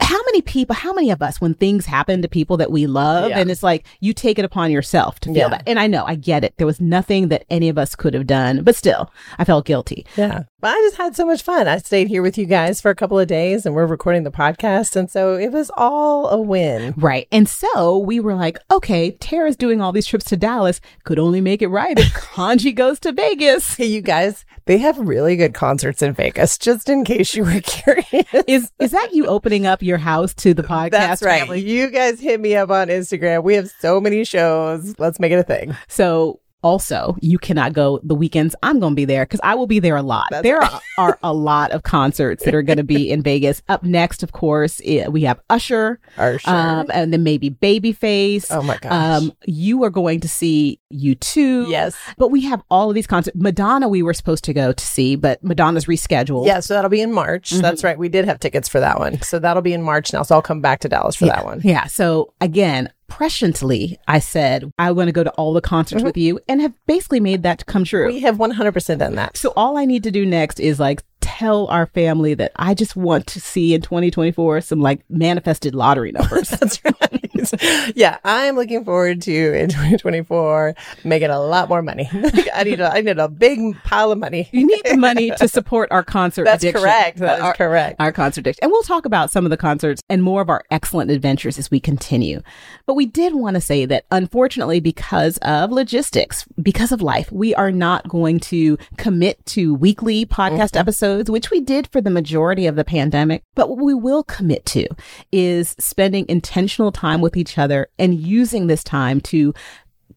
How 0.00 0.18
many 0.26 0.40
people, 0.42 0.74
how 0.74 0.92
many 0.92 1.10
of 1.10 1.20
us, 1.22 1.40
when 1.40 1.54
things 1.54 1.86
happen 1.86 2.22
to 2.22 2.28
people 2.28 2.56
that 2.58 2.70
we 2.70 2.86
love, 2.86 3.30
Yeah. 3.30 3.38
and 3.40 3.50
it's 3.50 3.62
like 3.62 3.86
you 4.00 4.12
take 4.14 4.38
it 4.38 4.44
upon 4.44 4.70
yourself 4.70 5.18
to 5.20 5.28
feel 5.28 5.36
Yeah. 5.36 5.48
that? 5.48 5.62
And 5.66 5.78
I 5.78 5.86
know, 5.86 6.04
I 6.06 6.14
get 6.14 6.44
it. 6.44 6.54
There 6.56 6.66
was 6.66 6.80
nothing 6.80 7.28
that 7.28 7.44
any 7.50 7.68
of 7.68 7.76
us 7.78 7.94
could 7.94 8.14
have 8.14 8.26
done, 8.26 8.62
but 8.62 8.74
still, 8.76 9.10
I 9.38 9.44
felt 9.44 9.66
guilty. 9.66 10.06
Yeah. 10.16 10.44
But 10.60 10.68
I 10.68 10.80
just 10.82 10.96
had 10.96 11.16
so 11.16 11.24
much 11.26 11.42
fun. 11.42 11.66
I 11.66 11.78
stayed 11.78 12.08
here 12.08 12.22
with 12.22 12.36
you 12.36 12.44
guys 12.46 12.80
for 12.80 12.90
a 12.90 12.94
couple 12.94 13.18
of 13.18 13.26
days 13.26 13.64
and 13.64 13.74
we're 13.74 13.86
recording 13.86 14.24
the 14.24 14.30
podcast. 14.30 14.94
And 14.94 15.10
so 15.10 15.34
it 15.36 15.52
was 15.52 15.70
all 15.76 16.28
a 16.28 16.38
win. 16.40 16.92
Right. 16.98 17.26
And 17.32 17.48
so 17.48 17.96
we 17.98 18.20
were 18.20 18.34
like, 18.34 18.58
okay, 18.70 19.12
Tara's 19.12 19.56
doing 19.56 19.80
all 19.80 19.90
these 19.92 20.06
trips 20.06 20.26
to 20.26 20.36
Dallas. 20.36 20.80
Could 21.04 21.18
only 21.18 21.40
make 21.40 21.62
it 21.62 21.68
right 21.68 21.98
if 21.98 22.12
Kaanji 22.12 22.74
goes 22.74 23.00
to 23.00 23.12
Vegas. 23.12 23.74
Hey, 23.80 23.86
you 23.86 24.02
guys, 24.02 24.44
they 24.66 24.76
have 24.78 24.98
really 25.00 25.36
good 25.36 25.54
concerts 25.54 26.02
in 26.02 26.12
Vegas, 26.12 26.58
just 26.58 26.88
in 26.88 27.04
case 27.04 27.34
you 27.34 27.44
were 27.44 27.60
curious. 27.64 28.26
Is 28.46 28.70
is 28.78 28.90
that 28.90 29.10
you 29.12 29.26
opening 29.26 29.66
up 29.66 29.82
your 29.82 29.98
house 29.98 30.34
to 30.34 30.54
the 30.54 30.62
podcast? 30.62 30.90
That's 30.90 31.22
right. 31.22 31.40
family? 31.40 31.60
You 31.60 31.90
guys 31.90 32.20
hit 32.20 32.40
me 32.40 32.56
up 32.56 32.70
on 32.70 32.88
Instagram. 32.88 33.42
We 33.42 33.54
have 33.54 33.70
so 33.80 34.00
many 34.00 34.24
shows. 34.24 34.98
Let's 34.98 35.20
make 35.20 35.32
it 35.32 35.38
a 35.38 35.42
thing. 35.42 35.76
So 35.88 36.39
also, 36.62 37.16
you 37.20 37.38
cannot 37.38 37.72
go 37.72 38.00
the 38.02 38.14
weekends. 38.14 38.54
I'm 38.62 38.78
going 38.80 38.92
to 38.92 38.96
be 38.96 39.04
there 39.04 39.24
because 39.24 39.40
I 39.42 39.54
will 39.54 39.66
be 39.66 39.78
there 39.78 39.96
a 39.96 40.02
lot. 40.02 40.26
That's 40.30 40.42
there 40.42 40.62
are, 40.62 40.80
are 40.98 41.18
a 41.22 41.32
lot 41.32 41.70
of 41.72 41.82
concerts 41.82 42.44
that 42.44 42.54
are 42.54 42.62
going 42.62 42.76
to 42.78 42.84
be 42.84 43.10
in 43.10 43.22
Vegas. 43.22 43.62
Up 43.68 43.82
next, 43.82 44.22
of 44.22 44.32
course, 44.32 44.80
i- 44.86 45.06
we 45.08 45.22
have 45.22 45.40
Usher, 45.50 45.98
show. 46.16 46.38
um, 46.46 46.86
and 46.92 47.12
then 47.12 47.22
maybe 47.22 47.50
Babyface. 47.50 48.46
oh 48.50 48.62
my 48.62 48.76
gosh. 48.78 48.92
Um, 49.22 49.32
you 49.46 49.82
are 49.84 49.90
going 49.90 50.20
to 50.20 50.28
see 50.28 50.78
U2. 50.92 51.68
yes. 51.70 51.96
But 52.18 52.28
we 52.28 52.42
have 52.42 52.62
all 52.70 52.88
of 52.90 52.94
these 52.94 53.06
concerts. 53.06 53.36
Madonna, 53.36 53.88
we 53.88 54.02
were 54.02 54.14
supposed 54.14 54.44
to 54.44 54.52
go 54.52 54.72
to 54.72 54.84
see, 54.84 55.16
but 55.16 55.42
Madonna's 55.42 55.86
rescheduled. 55.86 56.46
Yeah, 56.46 56.60
so 56.60 56.74
that'll 56.74 56.90
be 56.90 57.00
in 57.00 57.12
March. 57.12 57.50
Mm-hmm. 57.50 57.62
That's 57.62 57.84
right. 57.84 57.98
We 57.98 58.08
did 58.08 58.24
have 58.26 58.38
tickets 58.40 58.68
for 58.68 58.80
that 58.80 58.98
one. 58.98 59.20
So 59.22 59.38
that'll 59.38 59.62
be 59.62 59.72
in 59.72 59.82
March 59.82 60.12
now. 60.12 60.22
So 60.22 60.34
I'll 60.34 60.42
come 60.42 60.60
back 60.60 60.80
to 60.80 60.88
Dallas 60.88 61.16
for 61.16 61.26
that 61.26 61.44
one. 61.44 61.60
Yeah. 61.64 61.86
So 61.86 62.32
again, 62.40 62.92
presciently, 63.10 63.96
I 64.08 64.18
said 64.18 64.72
I 64.78 64.92
want 64.92 65.08
to 65.08 65.12
go 65.12 65.24
to 65.24 65.30
all 65.32 65.52
the 65.52 65.60
concerts 65.60 66.02
with 66.02 66.16
you, 66.16 66.40
and 66.48 66.60
have 66.60 66.72
basically 66.86 67.20
made 67.20 67.42
that 67.42 67.66
come 67.66 67.84
true. 67.84 68.06
Mm-hmm. 68.06 68.14
We 68.14 68.20
have 68.20 68.36
100% 68.36 68.98
done 68.98 69.16
that. 69.16 69.36
so 69.36 69.52
all 69.56 69.76
I 69.76 69.84
need 69.84 70.02
to 70.04 70.10
do 70.10 70.24
next 70.24 70.60
is 70.60 70.80
like 70.80 71.02
tell 71.40 71.66
our 71.68 71.86
family 71.86 72.34
that 72.34 72.52
I 72.56 72.74
just 72.74 72.96
want 72.96 73.26
to 73.28 73.40
see 73.40 73.72
in 73.72 73.80
2024 73.80 74.60
some 74.60 74.80
like 74.80 75.00
manifested 75.08 75.74
lottery 75.74 76.12
numbers. 76.12 76.48
That's 76.60 76.84
right. 76.84 77.96
yeah, 77.96 78.18
I 78.24 78.44
am 78.44 78.56
looking 78.56 78.84
forward 78.84 79.22
to 79.22 79.58
in 79.58 79.70
2024 79.70 80.74
making 81.04 81.30
a 81.30 81.40
lot 81.40 81.70
more 81.70 81.80
money. 81.80 82.10
I 82.54 82.64
need 82.64 82.80
a 82.80 82.92
I 82.92 83.00
need 83.00 83.18
a 83.18 83.28
big 83.28 83.74
pile 83.84 84.12
of 84.12 84.18
money. 84.18 84.50
you 84.52 84.66
need 84.66 84.82
the 84.84 84.98
money 84.98 85.30
to 85.38 85.48
support 85.56 85.90
our 85.90 86.02
concert 86.02 86.44
That's 86.44 86.62
addiction. 86.62 86.82
correct. 86.82 87.18
That 87.18 87.38
is 87.38 87.44
Our- 87.44 87.54
correct. 87.54 87.96
our 87.98 88.12
concert 88.12 88.40
addiction. 88.40 88.64
And 88.64 88.70
we'll 88.70 88.82
talk 88.82 89.06
about 89.06 89.30
some 89.30 89.46
of 89.46 89.50
the 89.50 89.56
concerts 89.56 90.02
and 90.10 90.22
more 90.22 90.42
of 90.42 90.50
our 90.50 90.62
excellent 90.70 91.10
adventures 91.10 91.58
as 91.58 91.70
we 91.70 91.80
continue. 91.80 92.42
But 92.84 92.94
we 92.94 93.06
did 93.06 93.34
want 93.34 93.54
to 93.54 93.62
say 93.62 93.86
that 93.86 94.04
unfortunately, 94.10 94.80
because 94.80 95.38
of 95.38 95.72
logistics, 95.72 96.44
because 96.60 96.92
of 96.92 97.00
life, 97.00 97.32
we 97.32 97.54
are 97.54 97.72
not 97.72 98.06
going 98.08 98.40
to 98.40 98.76
commit 98.98 99.44
to 99.46 99.74
weekly 99.74 100.26
podcast 100.26 100.72
mm-hmm. 100.72 100.78
episodes, 100.78 101.29
which 101.30 101.50
we 101.50 101.60
did 101.60 101.88
for 101.88 102.00
the 102.00 102.10
majority 102.10 102.66
of 102.66 102.76
the 102.76 102.84
pandemic. 102.84 103.42
But 103.54 103.68
what 103.68 103.78
we 103.78 103.94
will 103.94 104.22
commit 104.24 104.64
to 104.66 104.86
is 105.32 105.76
spending 105.78 106.26
intentional 106.28 106.92
time 106.92 107.20
with 107.20 107.36
each 107.36 107.58
other 107.58 107.88
and 107.98 108.14
using 108.14 108.66
this 108.66 108.84
time 108.84 109.20
to 109.22 109.54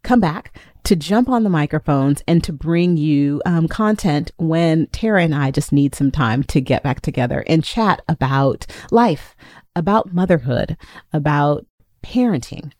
come 0.03 0.19
back 0.19 0.57
to 0.83 0.95
jump 0.95 1.29
on 1.29 1.43
the 1.43 1.49
microphones 1.49 2.21
and 2.27 2.43
to 2.43 2.51
bring 2.51 2.97
you 2.97 3.41
um, 3.45 3.67
content 3.67 4.31
when 4.37 4.87
Tara 4.87 5.23
and 5.23 5.33
I 5.33 5.49
just 5.49 5.71
need 5.71 5.95
some 5.95 6.11
time 6.11 6.43
to 6.43 6.59
get 6.59 6.83
back 6.83 7.01
together 7.01 7.43
and 7.47 7.63
chat 7.63 8.01
about 8.07 8.65
life, 8.91 9.35
about 9.75 10.13
motherhood, 10.13 10.77
about 11.13 11.65
parenting, 12.03 12.71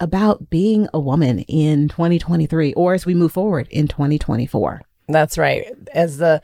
about 0.00 0.50
being 0.50 0.88
a 0.92 1.00
woman 1.00 1.40
in 1.40 1.88
2023 1.88 2.74
or 2.74 2.94
as 2.94 3.06
we 3.06 3.14
move 3.14 3.32
forward 3.32 3.68
in 3.70 3.86
2024. 3.86 4.82
That's 5.08 5.38
right. 5.38 5.66
As 5.94 6.18
the 6.18 6.42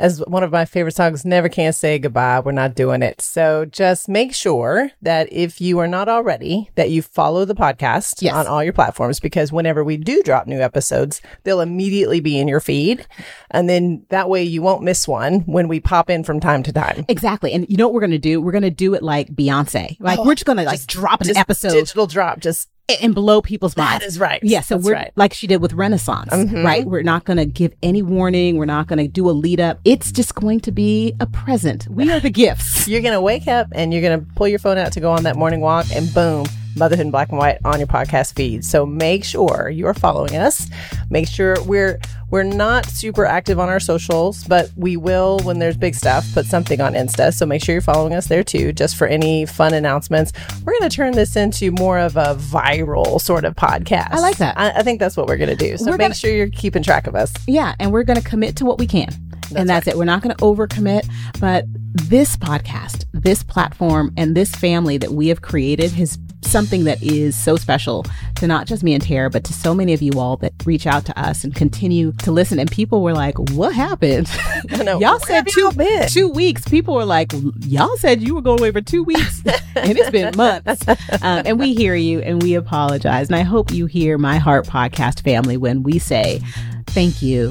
as 0.00 0.20
one 0.26 0.42
of 0.42 0.50
my 0.50 0.64
favorite 0.64 0.96
songs, 0.96 1.24
Never 1.24 1.48
Can 1.48 1.72
Say 1.72 1.98
Goodbye, 1.98 2.40
we're 2.40 2.52
not 2.52 2.74
doing 2.74 3.02
it. 3.02 3.20
So 3.20 3.64
just 3.66 4.08
make 4.08 4.34
sure 4.34 4.90
that 5.02 5.30
if 5.32 5.60
you 5.60 5.78
are 5.78 5.86
not 5.86 6.08
already, 6.08 6.70
that 6.74 6.90
you 6.90 7.02
follow 7.02 7.44
the 7.44 7.54
podcast 7.54 8.22
Yes. 8.22 8.34
on 8.34 8.46
all 8.46 8.64
your 8.64 8.72
platforms 8.72 9.20
because 9.20 9.52
whenever 9.52 9.84
we 9.84 9.96
do 9.96 10.22
drop 10.22 10.46
new 10.46 10.60
episodes, 10.60 11.20
they'll 11.44 11.60
immediately 11.60 12.20
be 12.20 12.38
in 12.38 12.48
your 12.48 12.60
feed. 12.60 13.06
And 13.50 13.68
then 13.68 14.06
that 14.08 14.28
way 14.28 14.42
you 14.42 14.62
won't 14.62 14.82
miss 14.82 15.06
one 15.06 15.40
when 15.40 15.68
we 15.68 15.80
pop 15.80 16.08
in 16.08 16.24
from 16.24 16.40
time 16.40 16.62
to 16.64 16.72
time. 16.72 17.04
Exactly. 17.08 17.52
And 17.52 17.68
you 17.68 17.76
know 17.76 17.86
what 17.86 17.94
we're 17.94 18.00
going 18.00 18.10
to 18.12 18.18
do? 18.18 18.40
We're 18.40 18.52
going 18.52 18.62
to 18.62 18.70
do 18.70 18.94
it 18.94 19.02
like 19.02 19.28
Beyonce. 19.34 19.96
Like 20.00 20.18
oh, 20.18 20.24
we're 20.24 20.34
just 20.34 20.46
going 20.46 20.58
to 20.58 20.64
like 20.64 20.86
drop 20.86 21.20
an 21.20 21.36
episode 21.36 21.72
Digital 21.72 22.06
drop. 22.06 22.40
Just 22.40 22.68
and 23.02 23.14
blow 23.14 23.40
people's 23.42 23.76
minds. 23.76 24.00
that 24.00 24.06
is 24.06 24.18
right. 24.18 24.40
Yeah, 24.42 24.60
so 24.60 24.74
That's 24.76 24.84
we're 24.86 24.92
right. 24.94 25.12
like 25.16 25.32
she 25.34 25.46
did 25.46 25.60
with 25.62 25.72
Renaissance, 25.72 26.30
Mhm. 26.32 26.64
right? 26.64 26.84
We're 26.86 27.02
not 27.02 27.24
going 27.24 27.36
to 27.36 27.46
give 27.46 27.72
any 27.82 28.02
warning. 28.02 28.56
We're 28.56 28.64
not 28.66 28.86
going 28.86 28.98
to 28.98 29.08
do 29.08 29.28
a 29.28 29.32
lead 29.32 29.60
up. 29.60 29.80
It's 29.84 30.10
just 30.12 30.34
going 30.34 30.60
to 30.60 30.72
be 30.72 31.14
a 31.20 31.26
present. 31.26 31.86
We 31.90 32.10
are 32.10 32.20
the 32.20 32.30
gifts. 32.30 32.88
You're 32.88 33.02
going 33.02 33.14
to 33.14 33.20
wake 33.20 33.48
up 33.48 33.68
and 33.72 33.92
you're 33.92 34.02
going 34.02 34.20
to 34.20 34.26
pull 34.34 34.48
your 34.48 34.58
phone 34.58 34.78
out 34.78 34.92
to 34.92 35.00
go 35.00 35.10
on 35.12 35.22
that 35.24 35.36
morning 35.36 35.60
walk 35.60 35.86
and 35.94 36.12
boom, 36.12 36.46
Motherhood 36.76 37.06
in 37.06 37.10
Black 37.10 37.28
and 37.30 37.38
White 37.38 37.58
on 37.64 37.78
your 37.78 37.86
podcast 37.86 38.34
feed. 38.34 38.64
So 38.64 38.86
make 38.86 39.24
sure 39.24 39.68
you 39.70 39.86
are 39.86 39.94
following 39.94 40.36
us. 40.36 40.68
Make 41.10 41.28
sure 41.28 41.56
we're 41.64 41.98
we're 42.30 42.44
not 42.44 42.86
super 42.86 43.24
active 43.26 43.58
on 43.58 43.68
our 43.68 43.80
socials, 43.80 44.44
but 44.44 44.70
we 44.76 44.96
will 44.96 45.40
when 45.40 45.58
there's 45.58 45.76
big 45.76 45.96
stuff 45.96 46.24
put 46.32 46.46
something 46.46 46.80
on 46.80 46.92
Insta. 46.94 47.34
So 47.34 47.44
make 47.44 47.62
sure 47.64 47.72
you're 47.74 47.82
following 47.82 48.14
us 48.14 48.28
there 48.28 48.44
too, 48.44 48.72
just 48.72 48.96
for 48.96 49.08
any 49.08 49.46
fun 49.46 49.74
announcements. 49.74 50.32
We're 50.64 50.78
going 50.78 50.88
to 50.88 50.94
turn 50.94 51.12
this 51.14 51.34
into 51.34 51.72
more 51.72 51.98
of 51.98 52.16
a 52.16 52.36
viral 52.36 53.20
sort 53.20 53.44
of 53.44 53.56
podcast. 53.56 54.10
I 54.12 54.20
like 54.20 54.36
that. 54.38 54.56
I, 54.56 54.70
I 54.70 54.82
think 54.84 55.00
that's 55.00 55.16
what 55.16 55.26
we're 55.26 55.38
going 55.38 55.50
to 55.50 55.56
do. 55.56 55.76
So 55.76 55.86
We're 55.86 55.92
make 55.92 55.98
gonna- 56.04 56.14
sure 56.14 56.30
you're 56.30 56.48
keeping 56.50 56.84
track 56.84 57.08
of 57.08 57.16
us. 57.16 57.32
Yeah, 57.48 57.74
and 57.80 57.90
we're 57.92 58.04
going 58.04 58.20
to 58.20 58.26
commit 58.28 58.54
to 58.56 58.64
what 58.64 58.78
we 58.78 58.86
can. 58.86 59.08
and 59.56 59.68
that's 59.68 59.88
it. 59.88 59.96
We're 59.98 60.04
not 60.04 60.22
going 60.22 60.36
to 60.36 60.42
overcommit, 60.44 61.10
but 61.40 61.64
this 61.94 62.36
podcast, 62.36 63.06
this 63.12 63.42
platform, 63.42 64.12
and 64.16 64.36
this 64.36 64.54
family 64.54 64.98
that 64.98 65.10
we 65.10 65.26
have 65.28 65.42
created 65.42 65.98
is 65.98 66.16
something 66.42 66.84
that 66.84 67.02
is 67.02 67.36
so 67.36 67.56
special 67.56 68.04
to 68.36 68.46
not 68.46 68.66
just 68.66 68.82
me 68.82 68.94
and 68.94 69.02
Tara, 69.02 69.30
but 69.30 69.44
to 69.44 69.52
so 69.52 69.74
many 69.74 69.92
of 69.92 70.02
you 70.02 70.12
all 70.18 70.36
that 70.38 70.52
reach 70.64 70.86
out 70.86 71.04
to 71.06 71.18
us 71.18 71.44
and 71.44 71.54
continue 71.54 72.12
to 72.12 72.32
listen. 72.32 72.58
And 72.58 72.70
people 72.70 73.02
were 73.02 73.12
like, 73.12 73.38
"What 73.50 73.74
happened? 73.74 74.30
y'all 74.70 75.18
said 75.20 75.46
two 75.48 75.70
y'all 75.76 76.06
two 76.06 76.28
weeks." 76.28 76.62
People 76.68 76.94
were 76.94 77.04
like, 77.04 77.32
"Y'all 77.60 77.96
said 77.96 78.22
you 78.22 78.34
were 78.34 78.42
going 78.42 78.60
away 78.60 78.72
for 78.72 78.80
two 78.80 79.02
weeks, 79.02 79.42
and 79.76 79.98
it's 79.98 80.10
been 80.10 80.36
months." 80.36 80.86
Um, 81.22 81.42
and 81.44 81.58
we 81.58 81.74
hear 81.74 81.94
you, 81.94 82.20
and 82.20 82.42
we 82.42 82.54
apologize. 82.54 83.28
And 83.28 83.36
I 83.36 83.42
hope 83.42 83.70
you 83.70 83.86
hear 83.86 84.18
my 84.18 84.38
heart 84.38 84.66
podcast 84.66 85.22
family 85.22 85.56
when 85.56 85.82
we 85.82 85.98
say, 85.98 86.40
"Thank 86.88 87.22
you." 87.22 87.50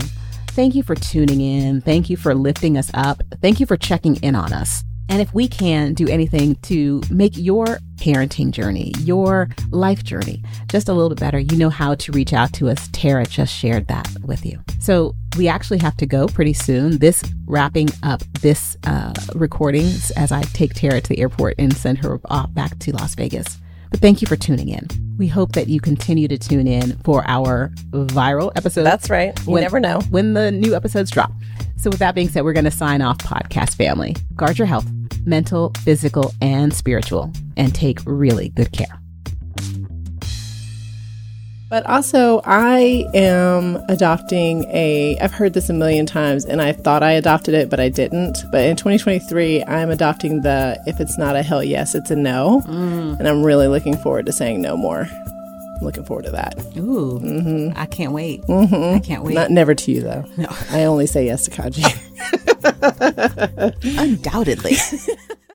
Thank 0.52 0.76
you 0.76 0.84
for 0.84 0.96
tuning 0.96 1.40
in. 1.40 1.80
Thank 1.80 2.10
you 2.10 2.18
for 2.18 2.36
lifting 2.36 2.76
us 2.76 2.92
up. 2.94 3.22
Thank 3.42 3.62
you 3.62 3.66
for 3.66 3.78
checking 3.78 4.18
in 4.18 4.36
on 4.36 4.52
us. 4.52 4.84
And 5.08 5.22
if 5.22 5.34
we 5.34 5.48
can 5.48 5.94
do 5.94 6.08
anything 6.08 6.56
to 6.64 7.02
make 7.10 7.38
your 7.38 7.80
parenting 8.00 8.52
journey, 8.52 8.94
your 9.00 9.50
life 9.72 10.04
journey, 10.04 10.42
just 10.68 10.90
a 10.90 10.94
little 10.94 11.10
bit 11.10 11.20
better, 11.20 11.40
you 11.40 11.58
know 11.58 11.70
how 11.70 11.96
to 11.96 12.12
reach 12.12 12.34
out 12.34 12.54
to 12.54 12.70
us. 12.70 12.90
Tara 12.92 13.26
just 13.26 13.54
shared 13.54 13.88
that 13.88 14.08
with 14.24 14.46
you. 14.46 14.62
So 14.80 15.16
we 15.38 15.48
actually 15.48 15.80
have 15.80 15.98
to 15.98 16.06
go 16.06 16.28
pretty 16.28 16.54
soon. 16.54 16.98
This 16.98 17.24
wrapping 17.46 17.90
up 18.04 18.22
this 18.42 18.78
uh, 18.86 19.14
recordings 19.36 20.12
as 20.12 20.32
I 20.32 20.42
take 20.44 20.74
Tara 20.74 21.02
to 21.02 21.10
the 21.10 21.20
airport 21.20 21.56
and 21.58 21.76
send 21.76 22.00
her 22.00 22.20
off 22.26 22.54
back 22.54 22.80
to 22.80 22.92
Las 22.94 23.16
Vegas. 23.16 23.60
But 23.90 24.00
thank 24.02 24.22
you 24.22 24.28
for 24.28 24.36
tuning 24.36 24.70
in. 24.70 24.88
We 25.18 25.28
hope 25.28 25.54
that 25.54 25.68
you 25.68 25.80
continue 25.82 26.28
to 26.28 26.38
tune 26.38 26.68
in 26.68 26.98
for 27.04 27.24
our 27.28 27.70
viral 27.92 28.52
episodes 28.56 28.86
That's 28.86 29.10
right. 29.10 29.38
You 29.46 29.52
When- 29.54 29.64
never 29.64 29.80
know. 29.80 30.02
when 30.10 30.34
the 30.34 30.52
new 30.52 30.76
episodes 30.76 31.12
drop. 31.12 31.32
So, 31.78 31.90
with 31.90 32.00
that 32.00 32.14
being 32.14 32.28
said, 32.30 32.44
we're 32.44 32.54
going 32.54 32.66
to 32.66 32.72
sign 32.72 33.02
off, 33.02 33.18
podcast 33.20 33.76
family. 33.76 34.16
Guard 34.36 34.58
your 34.60 34.68
health, 34.68 34.86
mental, 35.26 35.72
physical, 35.80 36.34
and 36.42 36.74
spiritual, 36.74 37.32
and 37.56 37.74
take 37.74 38.00
really 38.06 38.50
good 38.50 38.72
care. 38.74 39.00
But 41.70 41.86
also, 41.86 42.42
I 42.46 43.08
am 43.14 43.76
adopting 43.90 44.64
a. 44.72 45.18
I've 45.22 45.32
heard 45.32 45.54
this 45.54 45.70
a 45.70 45.74
million 45.74 46.08
times, 46.08 46.44
and 46.46 46.64
I 46.64 46.72
thought 46.72 47.04
I 47.04 47.12
adopted 47.12 47.54
it, 47.54 47.70
but 47.70 47.80
I 47.80 47.90
didn't. 47.90 48.40
But 48.52 48.66
in 48.66 48.76
2023, 48.76 49.64
I'm 49.66 49.92
adopting 49.92 50.42
the 50.42 50.82
if 50.88 51.00
it's 51.00 51.20
not 51.20 51.36
a 51.36 51.44
hell 51.44 51.64
yes, 51.64 51.94
it's 51.94 52.10
a 52.10 52.16
no. 52.16 52.64
Mm. 52.66 53.20
And 53.20 53.28
I'm 53.28 53.44
really 53.44 53.68
looking 53.68 53.96
forward 53.98 54.26
to 54.26 54.32
saying 54.32 54.64
no 54.64 54.76
more. 54.76 55.08
I'm 55.12 55.86
looking 55.86 56.06
forward 56.06 56.26
to 56.26 56.32
that. 56.32 56.58
Ooh, 56.76 57.20
mm-hmm. 57.24 57.78
I 57.78 57.86
can't 57.86 58.14
wait. 58.14 58.42
Mm-hmm. 58.44 58.96
I 58.96 59.00
can't 59.00 59.24
wait. 59.24 59.36
Not 59.36 59.52
never 59.52 59.76
to 59.76 59.92
you 59.92 60.02
though. 60.02 60.26
No. 60.38 60.48
I 60.72 60.86
only 60.86 61.06
say 61.06 61.24
yes 61.26 61.46
to 61.46 61.52
Kaanji. 61.52 61.86
Undoubtedly. 64.00 64.76